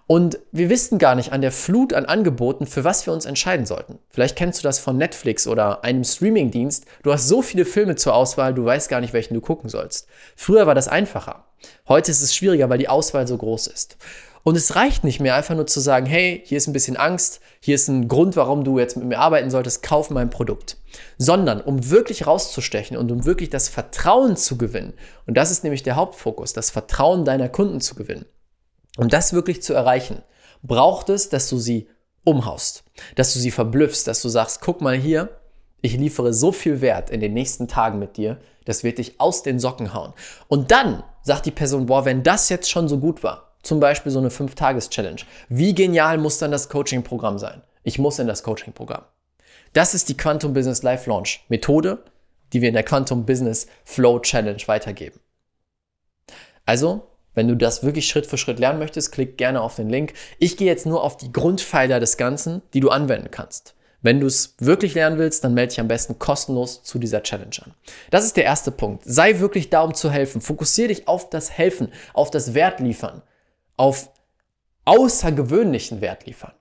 Und 0.06 0.38
wir 0.50 0.70
wissen 0.70 0.98
gar 0.98 1.14
nicht 1.14 1.32
an 1.32 1.40
der 1.40 1.52
Flut 1.52 1.92
an 1.92 2.04
Angeboten, 2.04 2.66
für 2.66 2.84
was 2.84 3.06
wir 3.06 3.12
uns 3.12 3.26
entscheiden 3.26 3.66
sollten. 3.66 3.98
Vielleicht 4.08 4.36
kennst 4.36 4.60
du 4.60 4.62
das 4.62 4.78
von 4.78 4.96
Netflix 4.96 5.46
oder 5.46 5.84
einem 5.84 6.04
Streamingdienst. 6.04 6.84
Du 7.02 7.12
hast 7.12 7.28
so 7.28 7.42
viele 7.42 7.64
Filme 7.64 7.96
zur 7.96 8.14
Auswahl, 8.14 8.54
du 8.54 8.64
weißt 8.64 8.88
gar 8.88 9.00
nicht, 9.00 9.12
welchen 9.12 9.34
du 9.34 9.40
gucken 9.40 9.68
sollst. 9.68 10.08
Früher 10.34 10.66
war 10.66 10.74
das 10.74 10.88
einfacher. 10.88 11.44
Heute 11.88 12.10
ist 12.10 12.22
es 12.22 12.34
schwieriger, 12.34 12.68
weil 12.70 12.78
die 12.78 12.88
Auswahl 12.88 13.26
so 13.26 13.36
groß 13.36 13.66
ist. 13.68 13.98
Und 14.42 14.56
es 14.56 14.74
reicht 14.74 15.04
nicht 15.04 15.20
mehr, 15.20 15.34
einfach 15.34 15.54
nur 15.54 15.66
zu 15.66 15.80
sagen, 15.80 16.06
hey, 16.06 16.42
hier 16.44 16.56
ist 16.56 16.66
ein 16.66 16.72
bisschen 16.72 16.96
Angst, 16.96 17.40
hier 17.60 17.74
ist 17.74 17.88
ein 17.88 18.08
Grund, 18.08 18.36
warum 18.36 18.64
du 18.64 18.78
jetzt 18.78 18.96
mit 18.96 19.06
mir 19.06 19.18
arbeiten 19.18 19.50
solltest, 19.50 19.82
kauf 19.82 20.10
mein 20.10 20.30
Produkt. 20.30 20.78
Sondern 21.18 21.60
um 21.60 21.90
wirklich 21.90 22.26
rauszustechen 22.26 22.96
und 22.96 23.12
um 23.12 23.24
wirklich 23.26 23.50
das 23.50 23.68
Vertrauen 23.68 24.36
zu 24.36 24.56
gewinnen, 24.56 24.94
und 25.26 25.36
das 25.36 25.50
ist 25.50 25.62
nämlich 25.62 25.82
der 25.82 25.96
Hauptfokus, 25.96 26.52
das 26.52 26.70
Vertrauen 26.70 27.24
deiner 27.24 27.48
Kunden 27.48 27.80
zu 27.80 27.94
gewinnen, 27.94 28.24
um 28.96 29.08
das 29.08 29.32
wirklich 29.32 29.62
zu 29.62 29.74
erreichen, 29.74 30.22
braucht 30.62 31.10
es, 31.10 31.28
dass 31.28 31.48
du 31.48 31.58
sie 31.58 31.88
umhaust, 32.24 32.84
dass 33.16 33.32
du 33.34 33.38
sie 33.38 33.50
verblüffst, 33.50 34.06
dass 34.06 34.22
du 34.22 34.28
sagst, 34.28 34.60
guck 34.60 34.80
mal 34.80 34.96
hier, 34.96 35.40
ich 35.82 35.96
liefere 35.96 36.34
so 36.34 36.52
viel 36.52 36.80
Wert 36.80 37.10
in 37.10 37.20
den 37.20 37.32
nächsten 37.32 37.68
Tagen 37.68 37.98
mit 37.98 38.16
dir, 38.16 38.38
das 38.64 38.84
wird 38.84 38.98
dich 38.98 39.20
aus 39.20 39.42
den 39.42 39.58
Socken 39.58 39.94
hauen. 39.94 40.12
Und 40.48 40.70
dann 40.70 41.02
sagt 41.22 41.46
die 41.46 41.50
Person, 41.50 41.86
boah, 41.86 42.04
wenn 42.04 42.22
das 42.22 42.48
jetzt 42.48 42.70
schon 42.70 42.88
so 42.88 42.98
gut 42.98 43.22
war, 43.22 43.49
zum 43.62 43.80
Beispiel 43.80 44.12
so 44.12 44.18
eine 44.18 44.30
5-Tages-Challenge, 44.30 45.20
wie 45.48 45.74
genial 45.74 46.18
muss 46.18 46.38
dann 46.38 46.50
das 46.50 46.68
Coaching-Programm 46.68 47.38
sein? 47.38 47.62
Ich 47.82 47.98
muss 47.98 48.18
in 48.18 48.26
das 48.26 48.42
Coaching-Programm. 48.42 49.04
Das 49.72 49.94
ist 49.94 50.08
die 50.08 50.16
Quantum 50.16 50.52
Business 50.52 50.82
Live 50.82 51.06
Launch 51.06 51.44
Methode, 51.48 52.02
die 52.52 52.60
wir 52.60 52.68
in 52.68 52.74
der 52.74 52.82
Quantum 52.82 53.24
Business 53.24 53.66
Flow 53.84 54.18
Challenge 54.18 54.62
weitergeben. 54.66 55.20
Also, 56.66 57.06
wenn 57.34 57.48
du 57.48 57.56
das 57.56 57.84
wirklich 57.84 58.06
Schritt 58.06 58.26
für 58.26 58.38
Schritt 58.38 58.58
lernen 58.58 58.78
möchtest, 58.78 59.12
klick 59.12 59.38
gerne 59.38 59.60
auf 59.60 59.76
den 59.76 59.88
Link. 59.88 60.14
Ich 60.38 60.56
gehe 60.56 60.66
jetzt 60.66 60.86
nur 60.86 61.04
auf 61.04 61.16
die 61.16 61.32
Grundpfeiler 61.32 62.00
des 62.00 62.16
Ganzen, 62.16 62.62
die 62.74 62.80
du 62.80 62.90
anwenden 62.90 63.30
kannst. 63.30 63.74
Wenn 64.02 64.20
du 64.20 64.26
es 64.26 64.54
wirklich 64.58 64.94
lernen 64.94 65.18
willst, 65.18 65.44
dann 65.44 65.54
melde 65.54 65.70
dich 65.70 65.80
am 65.80 65.88
besten 65.88 66.18
kostenlos 66.18 66.82
zu 66.82 66.98
dieser 66.98 67.22
Challenge 67.22 67.56
an. 67.62 67.74
Das 68.10 68.24
ist 68.24 68.36
der 68.36 68.44
erste 68.44 68.70
Punkt. 68.70 69.04
Sei 69.04 69.40
wirklich 69.40 69.68
da, 69.68 69.82
um 69.82 69.94
zu 69.94 70.10
helfen. 70.10 70.40
Fokussiere 70.40 70.88
dich 70.88 71.06
auf 71.06 71.28
das 71.28 71.50
Helfen, 71.50 71.92
auf 72.14 72.30
das 72.30 72.54
Wert 72.54 72.80
liefern, 72.80 73.22
auf 73.80 74.10
außergewöhnlichen 74.84 76.02
Wert 76.02 76.26
liefern. 76.26 76.52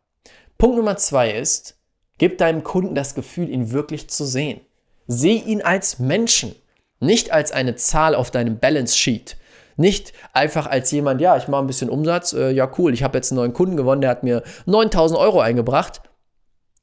Punkt 0.58 0.78
Nummer 0.78 0.96
zwei 0.96 1.32
ist, 1.32 1.78
gib 2.18 2.38
deinem 2.38 2.64
Kunden 2.64 2.96
das 2.96 3.14
Gefühl, 3.14 3.50
ihn 3.50 3.72
wirklich 3.72 4.10
zu 4.10 4.24
sehen. 4.24 4.62
Seh 5.08 5.36
ihn 5.36 5.62
als 5.62 6.00
Menschen, 6.00 6.56
nicht 7.02 7.32
als 7.32 7.52
eine 7.52 7.76
Zahl 7.76 8.16
auf 8.16 8.32
deinem 8.32 8.60
Balance 8.60 8.98
Sheet. 8.98 9.36
Nicht 9.76 10.14
einfach 10.32 10.68
als 10.68 10.92
jemand, 10.92 11.20
ja, 11.20 11.36
ich 11.36 11.50
mache 11.50 11.62
ein 11.62 11.68
bisschen 11.68 11.90
Umsatz, 11.90 12.32
äh, 12.32 12.52
ja 12.52 12.72
cool, 12.78 12.94
ich 12.94 13.04
habe 13.04 13.18
jetzt 13.18 13.32
einen 13.32 13.40
neuen 13.40 13.54
Kunden 13.54 13.76
gewonnen, 13.76 14.02
der 14.02 14.12
hat 14.12 14.24
mir 14.24 14.44
9000 14.66 15.20
Euro 15.20 15.42
eingebracht, 15.42 16.02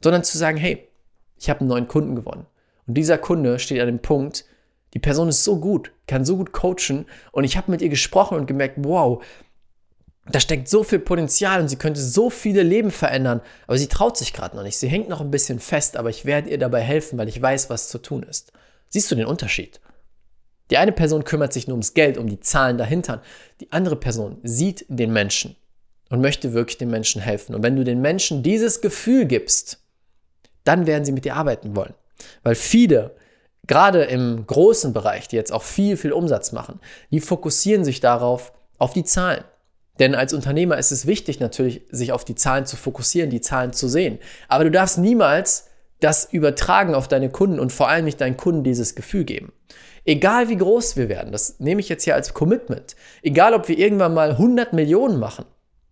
sondern 0.02 0.22
zu 0.22 0.36
sagen, 0.36 0.58
hey, 0.58 0.86
ich 1.38 1.48
habe 1.48 1.60
einen 1.60 1.68
neuen 1.70 1.88
Kunden 1.88 2.14
gewonnen. 2.14 2.46
Und 2.86 2.94
dieser 2.94 3.16
Kunde 3.16 3.58
steht 3.58 3.80
an 3.80 3.86
dem 3.86 4.00
Punkt, 4.00 4.44
die 4.92 4.98
Person 4.98 5.28
ist 5.28 5.44
so 5.44 5.60
gut, 5.60 5.92
kann 6.06 6.24
so 6.24 6.36
gut 6.36 6.52
coachen 6.52 7.06
und 7.32 7.44
ich 7.44 7.56
habe 7.56 7.70
mit 7.70 7.82
ihr 7.82 7.88
gesprochen 7.88 8.38
und 8.38 8.46
gemerkt, 8.46 8.76
wow, 8.78 9.22
da 10.28 10.40
steckt 10.40 10.68
so 10.68 10.82
viel 10.82 10.98
Potenzial 10.98 11.60
und 11.60 11.68
sie 11.68 11.76
könnte 11.76 12.00
so 12.00 12.30
viele 12.30 12.62
Leben 12.62 12.90
verändern, 12.90 13.40
aber 13.66 13.78
sie 13.78 13.86
traut 13.86 14.16
sich 14.16 14.32
gerade 14.32 14.56
noch 14.56 14.64
nicht. 14.64 14.76
Sie 14.76 14.88
hängt 14.88 15.08
noch 15.08 15.20
ein 15.20 15.30
bisschen 15.30 15.60
fest, 15.60 15.96
aber 15.96 16.10
ich 16.10 16.24
werde 16.24 16.50
ihr 16.50 16.58
dabei 16.58 16.80
helfen, 16.80 17.18
weil 17.18 17.28
ich 17.28 17.40
weiß, 17.40 17.70
was 17.70 17.88
zu 17.88 17.98
tun 17.98 18.24
ist. 18.24 18.52
Siehst 18.88 19.10
du 19.10 19.14
den 19.14 19.26
Unterschied? 19.26 19.80
Die 20.70 20.78
eine 20.78 20.92
Person 20.92 21.24
kümmert 21.24 21.52
sich 21.52 21.68
nur 21.68 21.74
ums 21.74 21.94
Geld, 21.94 22.18
um 22.18 22.28
die 22.28 22.40
Zahlen 22.40 22.76
dahinter. 22.76 23.22
Die 23.60 23.70
andere 23.70 23.96
Person 23.96 24.38
sieht 24.42 24.84
den 24.88 25.12
Menschen 25.12 25.54
und 26.10 26.20
möchte 26.20 26.52
wirklich 26.52 26.78
den 26.78 26.90
Menschen 26.90 27.22
helfen. 27.22 27.54
Und 27.54 27.62
wenn 27.62 27.76
du 27.76 27.84
den 27.84 28.00
Menschen 28.00 28.42
dieses 28.42 28.80
Gefühl 28.80 29.26
gibst, 29.26 29.80
dann 30.64 30.88
werden 30.88 31.04
sie 31.04 31.12
mit 31.12 31.24
dir 31.24 31.36
arbeiten 31.36 31.76
wollen. 31.76 31.94
Weil 32.42 32.56
viele, 32.56 33.14
gerade 33.68 34.02
im 34.04 34.44
großen 34.44 34.92
Bereich, 34.92 35.28
die 35.28 35.36
jetzt 35.36 35.52
auch 35.52 35.62
viel, 35.62 35.96
viel 35.96 36.12
Umsatz 36.12 36.50
machen, 36.50 36.80
die 37.12 37.20
fokussieren 37.20 37.84
sich 37.84 38.00
darauf, 38.00 38.52
auf 38.78 38.92
die 38.92 39.04
Zahlen. 39.04 39.44
Denn 39.98 40.14
als 40.14 40.32
Unternehmer 40.32 40.78
ist 40.78 40.92
es 40.92 41.06
wichtig 41.06 41.40
natürlich, 41.40 41.82
sich 41.90 42.12
auf 42.12 42.24
die 42.24 42.34
Zahlen 42.34 42.66
zu 42.66 42.76
fokussieren, 42.76 43.30
die 43.30 43.40
Zahlen 43.40 43.72
zu 43.72 43.88
sehen. 43.88 44.18
Aber 44.48 44.64
du 44.64 44.70
darfst 44.70 44.98
niemals 44.98 45.68
das 46.00 46.30
übertragen 46.30 46.94
auf 46.94 47.08
deine 47.08 47.30
Kunden 47.30 47.58
und 47.58 47.72
vor 47.72 47.88
allem 47.88 48.04
nicht 48.04 48.20
deinen 48.20 48.36
Kunden 48.36 48.64
dieses 48.64 48.94
Gefühl 48.94 49.24
geben. 49.24 49.52
Egal 50.04 50.48
wie 50.48 50.56
groß 50.56 50.96
wir 50.96 51.08
werden, 51.08 51.32
das 51.32 51.58
nehme 51.58 51.80
ich 51.80 51.88
jetzt 51.88 52.04
hier 52.04 52.14
als 52.14 52.34
Commitment. 52.34 52.94
Egal 53.22 53.54
ob 53.54 53.68
wir 53.68 53.78
irgendwann 53.78 54.14
mal 54.14 54.32
100 54.32 54.72
Millionen 54.72 55.18
machen, 55.18 55.46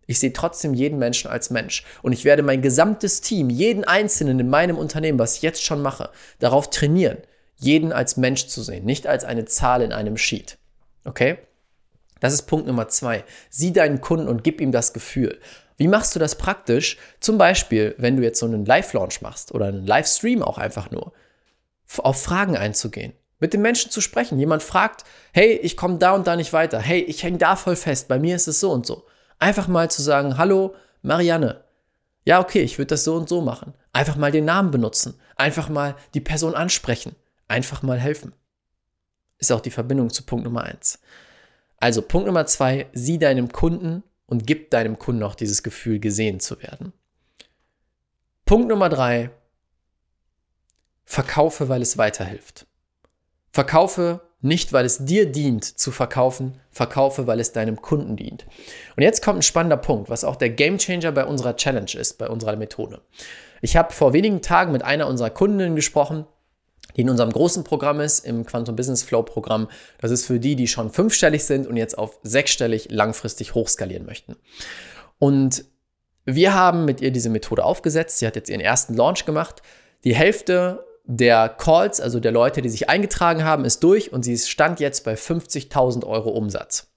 ich 0.06 0.18
sehe 0.18 0.32
trotzdem 0.32 0.74
jeden 0.74 0.98
Menschen 0.98 1.30
als 1.30 1.50
Mensch. 1.50 1.84
Und 2.02 2.12
ich 2.12 2.24
werde 2.24 2.42
mein 2.42 2.62
gesamtes 2.62 3.22
Team, 3.22 3.48
jeden 3.48 3.84
Einzelnen 3.84 4.38
in 4.38 4.50
meinem 4.50 4.76
Unternehmen, 4.76 5.18
was 5.18 5.36
ich 5.36 5.42
jetzt 5.42 5.64
schon 5.64 5.82
mache, 5.82 6.10
darauf 6.38 6.70
trainieren, 6.70 7.18
jeden 7.56 7.92
als 7.92 8.16
Mensch 8.16 8.46
zu 8.46 8.62
sehen, 8.62 8.84
nicht 8.84 9.06
als 9.06 9.24
eine 9.24 9.46
Zahl 9.46 9.82
in 9.82 9.92
einem 9.92 10.16
Sheet. 10.16 10.58
Okay? 11.04 11.38
Das 12.24 12.32
ist 12.32 12.44
Punkt 12.44 12.66
Nummer 12.66 12.88
zwei. 12.88 13.22
Sieh 13.50 13.74
deinen 13.74 14.00
Kunden 14.00 14.28
und 14.28 14.44
gib 14.44 14.62
ihm 14.62 14.72
das 14.72 14.94
Gefühl. 14.94 15.38
Wie 15.76 15.88
machst 15.88 16.14
du 16.14 16.18
das 16.18 16.38
praktisch? 16.38 16.96
Zum 17.20 17.36
Beispiel, 17.36 17.94
wenn 17.98 18.16
du 18.16 18.22
jetzt 18.22 18.40
so 18.40 18.46
einen 18.46 18.64
Live-Launch 18.64 19.20
machst 19.20 19.52
oder 19.52 19.66
einen 19.66 19.86
Livestream 19.86 20.42
auch 20.42 20.56
einfach 20.56 20.90
nur, 20.90 21.12
auf 21.98 22.22
Fragen 22.22 22.56
einzugehen 22.56 23.12
mit 23.40 23.52
den 23.52 23.60
Menschen 23.60 23.90
zu 23.90 24.00
sprechen. 24.00 24.38
Jemand 24.38 24.62
fragt, 24.62 25.04
hey, 25.34 25.52
ich 25.56 25.76
komme 25.76 25.98
da 25.98 26.12
und 26.12 26.26
da 26.26 26.34
nicht 26.34 26.54
weiter. 26.54 26.78
Hey, 26.78 27.00
ich 27.00 27.22
hänge 27.22 27.36
da 27.36 27.56
voll 27.56 27.76
fest. 27.76 28.08
Bei 28.08 28.18
mir 28.18 28.36
ist 28.36 28.48
es 28.48 28.58
so 28.58 28.72
und 28.72 28.86
so. 28.86 29.04
Einfach 29.38 29.68
mal 29.68 29.90
zu 29.90 30.00
sagen, 30.00 30.38
hallo, 30.38 30.74
Marianne. 31.02 31.62
Ja, 32.24 32.40
okay, 32.40 32.62
ich 32.62 32.78
würde 32.78 32.94
das 32.94 33.04
so 33.04 33.16
und 33.16 33.28
so 33.28 33.42
machen. 33.42 33.74
Einfach 33.92 34.16
mal 34.16 34.32
den 34.32 34.46
Namen 34.46 34.70
benutzen. 34.70 35.20
Einfach 35.36 35.68
mal 35.68 35.94
die 36.14 36.22
Person 36.22 36.54
ansprechen. 36.54 37.16
Einfach 37.48 37.82
mal 37.82 37.98
helfen. 37.98 38.32
Ist 39.36 39.52
auch 39.52 39.60
die 39.60 39.70
Verbindung 39.70 40.08
zu 40.08 40.22
Punkt 40.22 40.46
Nummer 40.46 40.62
eins. 40.62 41.00
Also 41.84 42.00
Punkt 42.00 42.26
Nummer 42.26 42.46
zwei, 42.46 42.86
sieh 42.94 43.18
deinem 43.18 43.52
Kunden 43.52 44.04
und 44.24 44.46
gib 44.46 44.70
deinem 44.70 44.98
Kunden 44.98 45.22
auch 45.22 45.34
dieses 45.34 45.62
Gefühl, 45.62 46.00
gesehen 46.00 46.40
zu 46.40 46.62
werden. 46.62 46.94
Punkt 48.46 48.68
Nummer 48.68 48.88
drei, 48.88 49.28
verkaufe, 51.04 51.68
weil 51.68 51.82
es 51.82 51.98
weiterhilft. 51.98 52.66
Verkaufe 53.52 54.22
nicht, 54.40 54.72
weil 54.72 54.86
es 54.86 55.04
dir 55.04 55.30
dient 55.30 55.78
zu 55.78 55.90
verkaufen, 55.90 56.58
verkaufe, 56.70 57.26
weil 57.26 57.38
es 57.38 57.52
deinem 57.52 57.82
Kunden 57.82 58.16
dient. 58.16 58.46
Und 58.96 59.02
jetzt 59.02 59.22
kommt 59.22 59.40
ein 59.40 59.42
spannender 59.42 59.76
Punkt, 59.76 60.08
was 60.08 60.24
auch 60.24 60.36
der 60.36 60.48
Gamechanger 60.48 61.12
bei 61.12 61.26
unserer 61.26 61.54
Challenge 61.56 61.92
ist, 61.98 62.16
bei 62.16 62.30
unserer 62.30 62.56
Methode. 62.56 63.02
Ich 63.60 63.76
habe 63.76 63.92
vor 63.92 64.14
wenigen 64.14 64.40
Tagen 64.40 64.72
mit 64.72 64.82
einer 64.82 65.06
unserer 65.06 65.28
Kundinnen 65.28 65.76
gesprochen, 65.76 66.24
die 66.96 67.02
in 67.02 67.10
unserem 67.10 67.30
großen 67.30 67.64
Programm 67.64 68.00
ist, 68.00 68.24
im 68.24 68.44
Quantum 68.46 68.76
Business 68.76 69.02
Flow 69.02 69.22
Programm. 69.22 69.68
Das 69.98 70.10
ist 70.10 70.26
für 70.26 70.38
die, 70.38 70.56
die 70.56 70.68
schon 70.68 70.90
fünfstellig 70.90 71.44
sind 71.44 71.66
und 71.66 71.76
jetzt 71.76 71.98
auf 71.98 72.18
sechsstellig 72.22 72.88
langfristig 72.90 73.54
hochskalieren 73.54 74.06
möchten. 74.06 74.36
Und 75.18 75.64
wir 76.24 76.54
haben 76.54 76.84
mit 76.84 77.00
ihr 77.00 77.10
diese 77.10 77.28
Methode 77.28 77.64
aufgesetzt. 77.64 78.18
Sie 78.18 78.26
hat 78.26 78.36
jetzt 78.36 78.48
ihren 78.48 78.60
ersten 78.60 78.94
Launch 78.94 79.26
gemacht. 79.26 79.62
Die 80.04 80.14
Hälfte 80.14 80.84
der 81.04 81.50
Calls, 81.50 82.00
also 82.00 82.18
der 82.18 82.32
Leute, 82.32 82.62
die 82.62 82.70
sich 82.70 82.88
eingetragen 82.88 83.44
haben, 83.44 83.64
ist 83.64 83.84
durch 83.84 84.12
und 84.12 84.22
sie 84.22 84.38
stand 84.38 84.80
jetzt 84.80 85.04
bei 85.04 85.14
50.000 85.14 86.06
Euro 86.06 86.30
Umsatz. 86.30 86.90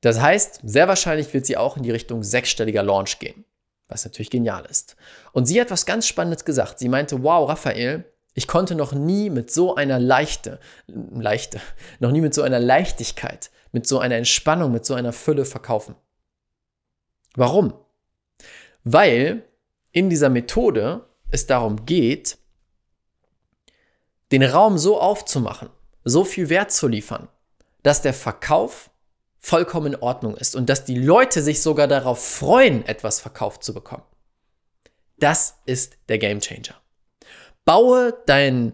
Das 0.00 0.20
heißt, 0.20 0.60
sehr 0.64 0.88
wahrscheinlich 0.88 1.32
wird 1.32 1.46
sie 1.46 1.56
auch 1.56 1.76
in 1.76 1.82
die 1.82 1.90
Richtung 1.90 2.22
sechsstelliger 2.22 2.82
Launch 2.82 3.18
gehen, 3.18 3.44
was 3.88 4.04
natürlich 4.04 4.30
genial 4.30 4.64
ist. 4.66 4.96
Und 5.32 5.46
sie 5.46 5.60
hat 5.60 5.70
was 5.70 5.86
ganz 5.86 6.06
Spannendes 6.06 6.44
gesagt. 6.44 6.80
Sie 6.80 6.88
meinte, 6.88 7.22
wow, 7.22 7.48
Raphael, 7.48 8.04
ich 8.36 8.46
konnte 8.46 8.74
noch 8.74 8.92
nie 8.92 9.30
mit 9.30 9.50
so 9.50 9.76
einer 9.76 9.98
leichte, 9.98 10.60
leichte, 10.86 11.58
noch 12.00 12.10
nie 12.10 12.20
mit 12.20 12.34
so 12.34 12.42
einer 12.42 12.60
Leichtigkeit, 12.60 13.50
mit 13.72 13.86
so 13.86 13.98
einer 13.98 14.16
Entspannung, 14.16 14.72
mit 14.72 14.84
so 14.84 14.92
einer 14.92 15.14
Fülle 15.14 15.46
verkaufen. 15.46 15.96
Warum? 17.34 17.72
Weil 18.84 19.42
in 19.90 20.10
dieser 20.10 20.28
Methode 20.28 21.06
es 21.30 21.46
darum 21.46 21.86
geht, 21.86 22.36
den 24.32 24.42
Raum 24.42 24.76
so 24.76 25.00
aufzumachen, 25.00 25.70
so 26.04 26.22
viel 26.22 26.50
Wert 26.50 26.70
zu 26.72 26.88
liefern, 26.88 27.28
dass 27.82 28.02
der 28.02 28.12
Verkauf 28.12 28.90
vollkommen 29.38 29.94
in 29.94 30.00
Ordnung 30.02 30.36
ist 30.36 30.54
und 30.54 30.68
dass 30.68 30.84
die 30.84 30.98
Leute 30.98 31.40
sich 31.40 31.62
sogar 31.62 31.88
darauf 31.88 32.22
freuen, 32.22 32.84
etwas 32.84 33.18
verkauft 33.18 33.64
zu 33.64 33.72
bekommen. 33.72 34.04
Das 35.18 35.56
ist 35.64 35.96
der 36.10 36.18
Game 36.18 36.40
Changer. 36.40 36.74
Baue 37.66 38.14
dein 38.24 38.72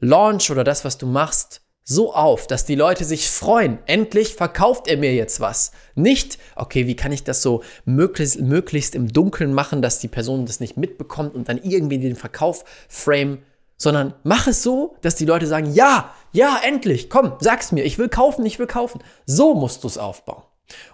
Launch 0.00 0.50
oder 0.50 0.62
das, 0.62 0.84
was 0.84 0.98
du 0.98 1.06
machst, 1.06 1.62
so 1.84 2.14
auf, 2.14 2.46
dass 2.46 2.66
die 2.66 2.74
Leute 2.74 3.04
sich 3.04 3.30
freuen. 3.30 3.78
Endlich 3.86 4.34
verkauft 4.34 4.88
er 4.88 4.98
mir 4.98 5.14
jetzt 5.14 5.40
was. 5.40 5.72
Nicht, 5.94 6.38
okay, 6.56 6.86
wie 6.86 6.96
kann 6.96 7.12
ich 7.12 7.24
das 7.24 7.40
so 7.40 7.62
möglichst, 7.86 8.40
möglichst 8.40 8.94
im 8.94 9.10
Dunkeln 9.10 9.54
machen, 9.54 9.80
dass 9.80 10.00
die 10.00 10.08
Person 10.08 10.44
das 10.44 10.60
nicht 10.60 10.76
mitbekommt 10.76 11.34
und 11.34 11.48
dann 11.48 11.62
irgendwie 11.62 11.98
den 11.98 12.16
Verkauf 12.16 12.66
frame 12.88 13.38
sondern 13.76 14.14
mach 14.22 14.46
es 14.46 14.62
so, 14.62 14.96
dass 15.02 15.16
die 15.16 15.26
Leute 15.26 15.46
sagen, 15.46 15.72
ja, 15.74 16.14
ja, 16.32 16.58
endlich, 16.64 17.10
komm, 17.10 17.34
sag's 17.40 17.72
mir, 17.72 17.84
ich 17.84 17.98
will 17.98 18.08
kaufen, 18.08 18.46
ich 18.46 18.58
will 18.58 18.66
kaufen. 18.66 19.02
So 19.26 19.54
musst 19.54 19.84
du 19.84 19.88
es 19.88 19.98
aufbauen. 19.98 20.42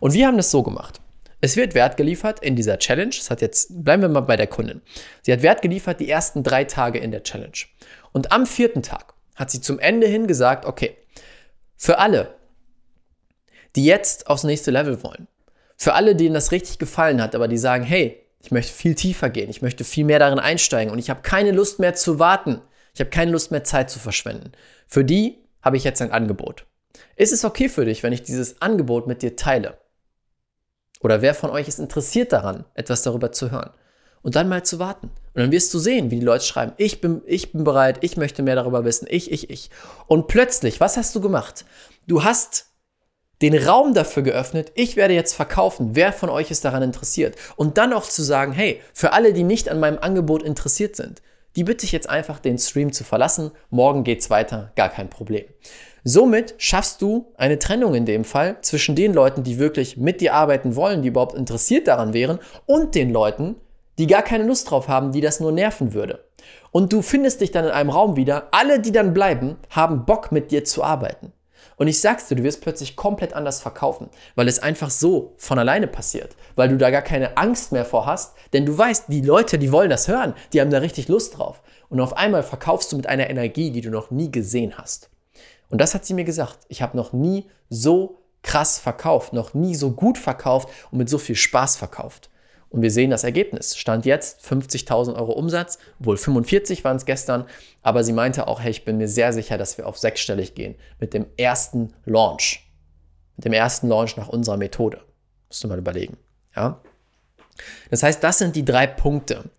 Und 0.00 0.14
wir 0.14 0.26
haben 0.26 0.36
das 0.36 0.50
so 0.50 0.62
gemacht. 0.62 1.00
Es 1.40 1.56
wird 1.56 1.74
Wert 1.74 1.96
geliefert 1.96 2.40
in 2.40 2.56
dieser 2.56 2.78
Challenge. 2.78 3.14
Das 3.16 3.30
hat 3.30 3.40
jetzt, 3.40 3.84
bleiben 3.84 4.02
wir 4.02 4.08
mal 4.08 4.20
bei 4.20 4.36
der 4.36 4.46
Kundin. 4.46 4.82
Sie 5.22 5.32
hat 5.32 5.42
Wert 5.42 5.62
geliefert 5.62 6.00
die 6.00 6.10
ersten 6.10 6.42
drei 6.42 6.64
Tage 6.64 6.98
in 6.98 7.10
der 7.10 7.22
Challenge. 7.22 7.56
Und 8.12 8.32
am 8.32 8.46
vierten 8.46 8.82
Tag 8.82 9.14
hat 9.36 9.50
sie 9.50 9.60
zum 9.60 9.78
Ende 9.78 10.06
hin 10.06 10.26
gesagt, 10.26 10.66
okay, 10.66 10.96
für 11.76 11.98
alle, 11.98 12.34
die 13.74 13.86
jetzt 13.86 14.26
aufs 14.26 14.44
nächste 14.44 14.70
Level 14.70 15.02
wollen, 15.02 15.28
für 15.76 15.94
alle, 15.94 16.14
denen 16.14 16.34
das 16.34 16.52
richtig 16.52 16.78
gefallen 16.78 17.22
hat, 17.22 17.34
aber 17.34 17.48
die 17.48 17.56
sagen, 17.56 17.84
hey, 17.84 18.22
ich 18.42 18.50
möchte 18.50 18.72
viel 18.72 18.94
tiefer 18.94 19.30
gehen, 19.30 19.48
ich 19.48 19.62
möchte 19.62 19.84
viel 19.84 20.04
mehr 20.04 20.18
darin 20.18 20.38
einsteigen 20.38 20.92
und 20.92 20.98
ich 20.98 21.08
habe 21.08 21.22
keine 21.22 21.52
Lust 21.52 21.78
mehr 21.78 21.94
zu 21.94 22.18
warten, 22.18 22.60
ich 22.92 23.00
habe 23.00 23.10
keine 23.10 23.30
Lust 23.30 23.50
mehr 23.50 23.64
Zeit 23.64 23.90
zu 23.90 23.98
verschwenden. 23.98 24.52
Für 24.86 25.04
die 25.04 25.38
habe 25.62 25.76
ich 25.76 25.84
jetzt 25.84 26.02
ein 26.02 26.10
Angebot. 26.10 26.66
Ist 27.16 27.32
es 27.32 27.44
okay 27.44 27.68
für 27.68 27.84
dich, 27.84 28.02
wenn 28.02 28.12
ich 28.12 28.22
dieses 28.22 28.60
Angebot 28.60 29.06
mit 29.06 29.22
dir 29.22 29.36
teile? 29.36 29.78
Oder 31.00 31.22
wer 31.22 31.34
von 31.34 31.50
euch 31.50 31.66
ist 31.66 31.80
interessiert 31.80 32.32
daran, 32.32 32.64
etwas 32.74 33.02
darüber 33.02 33.32
zu 33.32 33.50
hören? 33.50 33.70
Und 34.22 34.36
dann 34.36 34.50
mal 34.50 34.62
zu 34.62 34.78
warten. 34.78 35.06
Und 35.34 35.42
dann 35.42 35.50
wirst 35.50 35.72
du 35.72 35.78
sehen, 35.78 36.10
wie 36.10 36.18
die 36.18 36.24
Leute 36.24 36.44
schreiben, 36.44 36.72
ich 36.76 37.00
bin, 37.00 37.22
ich 37.26 37.52
bin 37.52 37.64
bereit, 37.64 37.98
ich 38.02 38.18
möchte 38.18 38.42
mehr 38.42 38.54
darüber 38.54 38.84
wissen, 38.84 39.06
ich, 39.10 39.32
ich, 39.32 39.48
ich. 39.48 39.70
Und 40.06 40.28
plötzlich, 40.28 40.78
was 40.78 40.98
hast 40.98 41.14
du 41.14 41.20
gemacht? 41.22 41.64
Du 42.06 42.22
hast 42.22 42.66
den 43.40 43.56
Raum 43.56 43.94
dafür 43.94 44.22
geöffnet, 44.22 44.72
ich 44.74 44.96
werde 44.96 45.14
jetzt 45.14 45.32
verkaufen, 45.32 45.90
wer 45.94 46.12
von 46.12 46.28
euch 46.28 46.50
ist 46.50 46.66
daran 46.66 46.82
interessiert. 46.82 47.36
Und 47.56 47.78
dann 47.78 47.94
auch 47.94 48.04
zu 48.04 48.22
sagen, 48.22 48.52
hey, 48.52 48.82
für 48.92 49.14
alle, 49.14 49.32
die 49.32 49.44
nicht 49.44 49.70
an 49.70 49.80
meinem 49.80 49.98
Angebot 49.98 50.42
interessiert 50.42 50.96
sind, 50.96 51.22
die 51.56 51.64
bitte 51.64 51.84
ich 51.84 51.92
jetzt 51.92 52.08
einfach 52.08 52.38
den 52.38 52.58
Stream 52.58 52.92
zu 52.92 53.04
verlassen, 53.04 53.50
morgen 53.70 54.04
geht's 54.04 54.30
weiter, 54.30 54.72
gar 54.76 54.88
kein 54.88 55.10
Problem. 55.10 55.44
Somit 56.04 56.54
schaffst 56.58 57.02
du 57.02 57.32
eine 57.36 57.58
Trennung 57.58 57.94
in 57.94 58.06
dem 58.06 58.24
Fall 58.24 58.56
zwischen 58.62 58.96
den 58.96 59.12
Leuten, 59.12 59.42
die 59.42 59.58
wirklich 59.58 59.96
mit 59.96 60.20
dir 60.20 60.34
arbeiten 60.34 60.76
wollen, 60.76 61.02
die 61.02 61.08
überhaupt 61.08 61.34
interessiert 61.34 61.88
daran 61.88 62.14
wären, 62.14 62.38
und 62.66 62.94
den 62.94 63.10
Leuten, 63.10 63.56
die 63.98 64.06
gar 64.06 64.22
keine 64.22 64.44
Lust 64.44 64.70
drauf 64.70 64.88
haben, 64.88 65.12
die 65.12 65.20
das 65.20 65.40
nur 65.40 65.52
nerven 65.52 65.92
würde. 65.92 66.24
Und 66.70 66.92
du 66.92 67.02
findest 67.02 67.40
dich 67.40 67.50
dann 67.50 67.66
in 67.66 67.70
einem 67.70 67.90
Raum 67.90 68.16
wieder, 68.16 68.48
alle, 68.52 68.80
die 68.80 68.92
dann 68.92 69.12
bleiben, 69.12 69.56
haben 69.68 70.06
Bock 70.06 70.32
mit 70.32 70.50
dir 70.50 70.64
zu 70.64 70.82
arbeiten. 70.82 71.32
Und 71.80 71.88
ich 71.88 72.02
sag's 72.02 72.28
dir, 72.28 72.34
du 72.34 72.42
wirst 72.42 72.60
plötzlich 72.60 72.94
komplett 72.94 73.32
anders 73.32 73.62
verkaufen, 73.62 74.10
weil 74.34 74.48
es 74.48 74.58
einfach 74.58 74.90
so 74.90 75.32
von 75.38 75.58
alleine 75.58 75.86
passiert, 75.86 76.36
weil 76.54 76.68
du 76.68 76.76
da 76.76 76.90
gar 76.90 77.00
keine 77.00 77.38
Angst 77.38 77.72
mehr 77.72 77.86
vor 77.86 78.04
hast, 78.04 78.34
denn 78.52 78.66
du 78.66 78.76
weißt, 78.76 79.04
die 79.08 79.22
Leute, 79.22 79.58
die 79.58 79.72
wollen 79.72 79.88
das 79.88 80.06
hören, 80.06 80.34
die 80.52 80.60
haben 80.60 80.68
da 80.68 80.76
richtig 80.76 81.08
Lust 81.08 81.38
drauf. 81.38 81.62
Und 81.88 82.00
auf 82.00 82.18
einmal 82.18 82.42
verkaufst 82.42 82.92
du 82.92 82.98
mit 82.98 83.06
einer 83.06 83.30
Energie, 83.30 83.70
die 83.70 83.80
du 83.80 83.88
noch 83.88 84.10
nie 84.10 84.30
gesehen 84.30 84.76
hast. 84.76 85.08
Und 85.70 85.80
das 85.80 85.94
hat 85.94 86.04
sie 86.04 86.12
mir 86.12 86.24
gesagt. 86.24 86.58
Ich 86.68 86.82
habe 86.82 86.98
noch 86.98 87.14
nie 87.14 87.46
so 87.70 88.18
krass 88.42 88.78
verkauft, 88.78 89.32
noch 89.32 89.54
nie 89.54 89.74
so 89.74 89.92
gut 89.92 90.18
verkauft 90.18 90.68
und 90.90 90.98
mit 90.98 91.08
so 91.08 91.16
viel 91.16 91.34
Spaß 91.34 91.76
verkauft. 91.76 92.28
Und 92.70 92.82
wir 92.82 92.90
sehen 92.90 93.10
das 93.10 93.24
Ergebnis. 93.24 93.76
Stand 93.76 94.06
jetzt 94.06 94.44
50.000 94.46 95.14
Euro 95.16 95.32
Umsatz, 95.32 95.78
wohl 95.98 96.16
45 96.16 96.84
waren 96.84 96.96
es 96.96 97.04
gestern, 97.04 97.46
aber 97.82 98.04
sie 98.04 98.12
meinte 98.12 98.46
auch, 98.46 98.60
hey, 98.60 98.70
ich 98.70 98.84
bin 98.84 98.96
mir 98.96 99.08
sehr 99.08 99.32
sicher, 99.32 99.58
dass 99.58 99.76
wir 99.76 99.86
auf 99.86 99.98
sechsstellig 99.98 100.54
gehen 100.54 100.76
mit 100.98 101.12
dem 101.12 101.26
ersten 101.36 101.92
Launch. 102.04 102.70
Mit 103.36 103.44
dem 103.44 103.52
ersten 103.52 103.88
Launch 103.88 104.16
nach 104.16 104.28
unserer 104.28 104.56
Methode. 104.56 105.00
Musst 105.48 105.64
du 105.64 105.68
mal 105.68 105.78
überlegen. 105.78 106.16
Ja? 106.54 106.80
Das 107.90 108.02
heißt, 108.02 108.22
das 108.22 108.38
sind 108.38 108.54
die 108.54 108.64
drei 108.64 108.86
Punkte, 108.86 109.50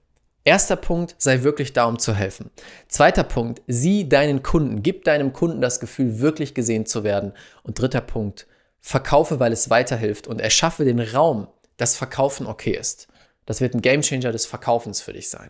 Erster 0.44 0.76
Punkt, 0.76 1.14
sei 1.20 1.44
wirklich 1.44 1.72
da, 1.74 1.86
um 1.86 2.00
zu 2.00 2.16
helfen. 2.16 2.50
Zweiter 2.88 3.24
Punkt, 3.24 3.62
sieh 3.68 4.10
deinen 4.10 4.42
Kunden, 4.42 4.82
gib 4.82 5.04
deinem 5.04 5.34
Kunden 5.34 5.62
das 5.62 5.80
Gefühl, 5.80 6.20
wirklich 6.20 6.56
gesehen 6.56 6.88
zu 6.88 7.04
werden. 7.04 7.34
Und 7.62 7.80
dritter 7.80 8.02
Punkt, 8.02 8.48
verkaufe, 8.80 9.40
weil 9.40 9.54
es 9.54 9.70
weiterhilft 9.70 10.28
und 10.28 10.42
erschaffe 10.42 10.84
den 10.84 11.00
Raum, 11.00 11.48
dass 11.82 11.96
Verkaufen 11.96 12.46
okay 12.46 12.78
ist. 12.80 13.08
Das 13.48 13.60
wird 13.60 13.74
ein 13.74 13.82
Gamechanger 13.82 14.32
des 14.32 14.46
Verkaufens 14.46 15.02
für 15.02 15.14
dich 15.14 15.30
sein. 15.30 15.50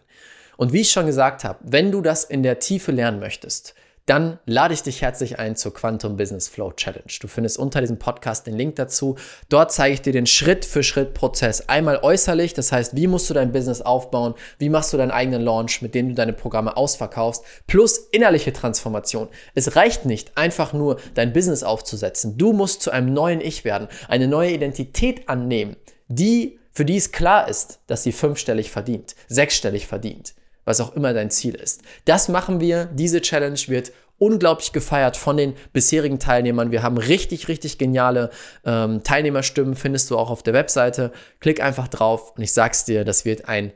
Und 0.56 0.72
wie 0.72 0.82
ich 0.82 0.92
schon 0.92 1.06
gesagt 1.06 1.44
habe, 1.44 1.60
wenn 1.62 1.92
du 1.92 2.02
das 2.02 2.24
in 2.24 2.42
der 2.42 2.60
Tiefe 2.60 2.92
lernen 2.92 3.20
möchtest, 3.20 3.76
dann 4.06 4.40
lade 4.46 4.74
ich 4.74 4.82
dich 4.82 5.02
herzlich 5.02 5.40
ein 5.40 5.56
zur 5.56 5.74
Quantum 5.74 6.18
Business 6.18 6.48
Flow 6.48 6.72
Challenge. 6.72 7.12
Du 7.20 7.28
findest 7.28 7.60
unter 7.60 7.82
diesem 7.82 8.00
Podcast 8.00 8.48
den 8.48 8.56
Link 8.56 8.76
dazu. 8.76 9.16
Dort 9.50 9.72
zeige 9.72 9.94
ich 9.94 10.02
dir 10.02 10.12
den 10.12 10.26
Schritt-für-Schritt-Prozess. 10.26 11.70
Einmal 11.70 11.98
äußerlich, 11.98 12.54
das 12.54 12.72
heißt, 12.72 12.96
wie 12.96 13.08
musst 13.08 13.30
du 13.30 13.34
dein 13.34 13.52
Business 13.52 13.82
aufbauen, 13.82 14.34
wie 14.58 14.70
machst 14.70 14.92
du 14.92 14.98
deinen 14.98 15.12
eigenen 15.12 15.44
Launch, 15.44 15.82
mit 15.82 15.94
dem 15.94 16.10
du 16.10 16.16
deine 16.16 16.34
Programme 16.34 16.78
ausverkaufst, 16.78 17.44
plus 17.68 17.98
innerliche 17.98 18.54
Transformation. 18.54 19.28
Es 19.54 19.76
reicht 19.76 20.06
nicht, 20.06 20.36
einfach 20.36 20.74
nur 20.74 20.98
dein 21.14 21.32
Business 21.32 21.64
aufzusetzen. 21.64 22.38
Du 22.38 22.54
musst 22.54 22.82
zu 22.82 22.92
einem 22.92 23.14
neuen 23.14 23.40
Ich 23.40 23.66
werden, 23.66 23.88
eine 24.08 24.28
neue 24.28 24.52
Identität 24.52 25.30
annehmen, 25.30 25.76
die, 26.16 26.60
für 26.72 26.86
die 26.86 26.98
es 26.98 27.12
klar 27.12 27.48
ist, 27.48 27.80
dass 27.88 28.04
sie 28.04 28.12
fünfstellig 28.12 28.72
verdient, 28.72 29.16
sechsstellig 29.28 29.88
verdient 29.88 30.34
was 30.66 30.82
auch 30.82 30.96
immer 30.96 31.14
dein 31.14 31.32
Ziel 31.32 31.56
ist. 31.56 31.82
Das 32.06 32.30
machen 32.30 32.60
wir. 32.60 32.86
Diese 32.86 33.22
Challenge 33.22 33.60
wird 33.68 33.92
unglaublich 34.18 34.72
gefeiert 34.72 35.18
von 35.18 35.36
den 35.36 35.56
bisherigen 35.74 36.20
Teilnehmern. 36.20 36.72
Wir 36.72 36.84
haben 36.84 36.98
richtig, 36.98 37.48
richtig 37.48 37.80
geniale 37.80 38.30
ähm, 38.66 39.04
Teilnehmerstimmen, 39.04 39.76
findest 39.76 40.12
du 40.12 40.18
auch 40.18 40.30
auf 40.30 40.44
der 40.44 40.54
Webseite. 40.54 41.12
Klick 41.40 41.62
einfach 41.62 41.88
drauf 41.88 42.34
und 42.38 42.44
ich 42.44 42.54
sag's 42.54 42.86
dir, 42.86 43.04
das 43.04 43.26
wird 43.26 43.50
ein, 43.50 43.74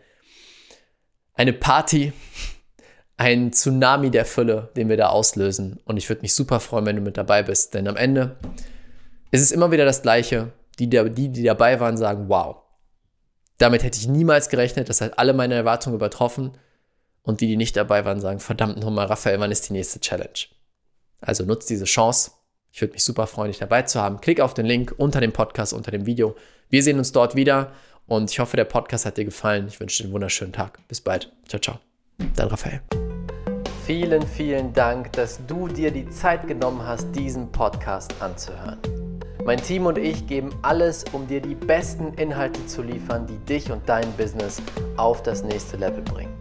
eine 1.34 1.54
Party, 1.54 2.14
ein 3.18 3.52
Tsunami 3.52 4.12
der 4.12 4.26
Fülle, 4.26 4.70
den 4.76 4.88
wir 4.88 4.98
da 4.98 5.08
auslösen. 5.08 5.80
Und 5.86 5.98
ich 5.98 6.08
würde 6.10 6.22
mich 6.22 6.36
super 6.36 6.60
freuen, 6.60 6.86
wenn 6.86 6.98
du 6.98 7.02
mit 7.02 7.18
dabei 7.18 7.42
bist, 7.42 7.74
denn 7.74 7.88
am 7.88 7.98
Ende 7.98 8.36
ist 9.32 9.42
es 9.42 9.52
immer 9.52 9.72
wieder 9.72 9.86
das 9.86 10.04
Gleiche. 10.04 10.52
Die, 10.80 10.90
die, 10.90 11.30
die 11.30 11.44
dabei 11.44 11.80
waren, 11.80 11.98
sagen, 11.98 12.26
wow, 12.28 12.58
damit 13.58 13.84
hätte 13.84 13.98
ich 13.98 14.08
niemals 14.08 14.50
gerechnet. 14.50 14.90
Das 14.90 15.02
hat 15.02 15.18
alle 15.18 15.34
meine 15.34 15.56
Erwartungen 15.56 15.96
übertroffen. 15.96 16.58
Und 17.24 17.42
die, 17.42 17.48
die 17.48 17.58
nicht 17.58 17.76
dabei 17.76 18.06
waren, 18.06 18.20
sagen, 18.20 18.40
verdammt 18.40 18.80
nochmal, 18.80 19.08
Raphael, 19.08 19.40
wann 19.40 19.52
ist 19.52 19.70
die 19.70 19.74
nächste 19.74 20.00
Challenge? 20.00 20.30
Also 21.22 21.44
nutzt 21.44 21.70
diese 21.70 21.86
Chance. 21.86 22.32
Ich 22.72 22.82
würde 22.82 22.94
mich 22.94 23.04
super 23.04 23.26
freuen, 23.26 23.48
dich 23.48 23.58
dabei 23.58 23.84
zu 23.84 24.02
haben. 24.02 24.22
Klick 24.22 24.42
auf 24.42 24.54
den 24.54 24.66
Link 24.66 24.94
unter 24.98 25.22
dem 25.22 25.32
Podcast, 25.32 25.74
unter 25.74 25.92
dem 25.92 26.06
Video. 26.06 26.36
Wir 26.70 26.84
sehen 26.84 26.98
uns 26.98 27.12
dort 27.14 27.36
wieder 27.36 27.72
und 28.06 28.30
ich 28.30 28.40
hoffe, 28.40 28.58
der 28.58 28.66
Podcast 28.66 29.06
hat 29.06 29.18
dir 29.18 29.26
gefallen. 29.26 29.68
Ich 29.68 29.80
wünsche 29.80 30.04
dir 30.04 30.08
einen 30.08 30.14
wunderschönen 30.14 30.54
Tag. 30.54 30.80
Bis 30.88 31.02
bald. 31.02 31.32
Ciao, 31.48 31.60
ciao. 31.60 31.80
Dein 32.36 32.48
Raphael. 32.48 32.82
Vielen, 33.86 34.26
vielen 34.28 34.74
Dank, 34.74 35.14
dass 35.14 35.40
du 35.46 35.68
dir 35.68 35.92
die 35.92 36.10
Zeit 36.10 36.48
genommen 36.48 36.86
hast, 36.86 37.12
diesen 37.16 37.52
Podcast 37.52 38.14
anzuhören. 38.20 38.95
Mein 39.46 39.62
Team 39.62 39.86
und 39.86 40.00
ich 40.00 40.26
geben 40.26 40.50
alles, 40.64 41.06
um 41.12 41.28
dir 41.28 41.40
die 41.40 41.54
besten 41.54 42.16
Inhalte 42.16 42.66
zu 42.66 42.82
liefern, 42.82 43.28
die 43.28 43.38
dich 43.46 43.72
und 43.72 43.88
dein 43.88 44.12
Business 44.14 44.60
auf 44.98 45.22
das 45.22 45.44
nächste 45.44 45.78
Level 45.78 46.02
bringen. 46.02 46.34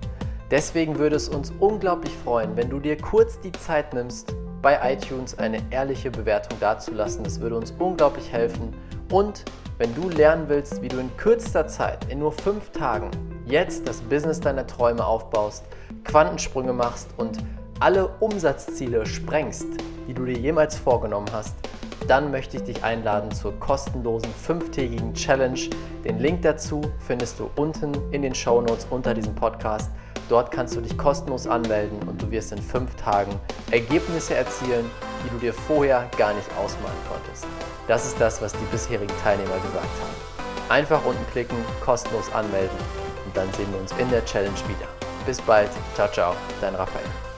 Deswegen 0.51 0.99
würde 0.99 1.17
es 1.17 1.29
uns 1.29 1.53
unglaublich 1.61 2.15
freuen, 2.25 2.57
wenn 2.57 2.71
du 2.71 2.81
dir 2.81 2.97
kurz 2.97 3.39
die 3.39 3.53
Zeit 3.53 3.93
nimmst, 3.93 4.35
bei 4.63 4.95
iTunes 4.95 5.39
eine 5.39 5.59
ehrliche 5.71 6.11
Bewertung 6.11 6.59
dazulassen. 6.61 7.25
Das 7.25 7.41
würde 7.41 7.59
uns 7.59 7.75
unglaublich 7.79 8.33
helfen. 8.33 8.75
Und 9.13 9.45
wenn 9.77 9.95
du 9.95 10.09
lernen 10.09 10.49
willst, 10.49 10.81
wie 10.81 10.89
du 10.89 10.97
in 10.97 11.15
kürzester 11.19 11.67
Zeit, 11.67 12.07
in 12.09 12.21
nur 12.21 12.33
fünf 12.33 12.71
Tagen, 12.71 13.11
jetzt 13.45 13.87
das 13.87 14.01
Business 14.01 14.41
deiner 14.41 14.67
Träume 14.67 15.05
aufbaust, 15.05 15.65
Quantensprünge 16.05 16.73
machst 16.73 17.11
und 17.19 17.37
alle 17.81 18.09
Umsatzziele 18.21 19.05
sprengst, 19.05 19.67
die 20.09 20.15
du 20.15 20.25
dir 20.25 20.39
jemals 20.39 20.79
vorgenommen 20.79 21.29
hast, 21.35 21.55
dann 22.09 22.31
möchte 22.31 22.57
ich 22.57 22.65
dich 22.65 22.85
einladen 22.85 23.31
zur 23.31 23.59
kostenlosen 23.61 24.31
fünftägigen 24.35 25.15
Challenge. 25.15 25.61
Den 26.05 26.19
Link 26.19 26.43
dazu 26.43 26.83
findest 27.07 27.41
du 27.41 27.51
unten 27.57 27.93
in 28.13 28.23
den 28.23 28.35
Show 28.35 28.61
Notes 28.61 28.87
unter 28.91 29.15
diesem 29.15 29.35
Podcast. 29.35 29.91
Dort 30.29 30.51
kannst 30.51 30.75
du 30.75 30.81
dich 30.81 30.97
kostenlos 30.97 31.47
anmelden 31.47 31.99
und 32.09 32.21
du 32.21 32.31
wirst 32.31 32.53
in 32.53 32.63
fünf 32.63 32.95
Tagen 32.97 33.33
Ergebnisse 33.71 34.35
erzielen, 34.35 34.91
die 35.23 35.31
du 35.31 35.39
dir 35.39 35.53
vorher 35.53 36.09
gar 36.17 36.33
nicht 36.33 36.49
ausmalen 36.59 36.97
konntest. 37.11 37.47
Das 37.89 38.07
ist 38.07 38.19
das, 38.19 38.41
was 38.41 38.53
die 38.53 38.65
bisherigen 38.71 39.15
Teilnehmer 39.23 39.57
gesagt 39.57 39.85
haben. 39.85 40.71
Einfach 40.71 41.05
unten 41.05 41.27
klicken, 41.31 41.59
kostenlos 41.85 42.33
anmelden 42.33 42.79
und 43.27 43.37
dann 43.37 43.53
sehen 43.53 43.71
wir 43.73 43.81
uns 43.81 43.93
in 43.99 44.09
der 44.11 44.25
Challenge 44.25 44.57
wieder. 44.67 44.89
Bis 45.27 45.41
bald, 45.43 45.71
ciao, 45.95 46.09
ciao, 46.09 46.35
dein 46.61 46.75
Raphael. 46.75 47.34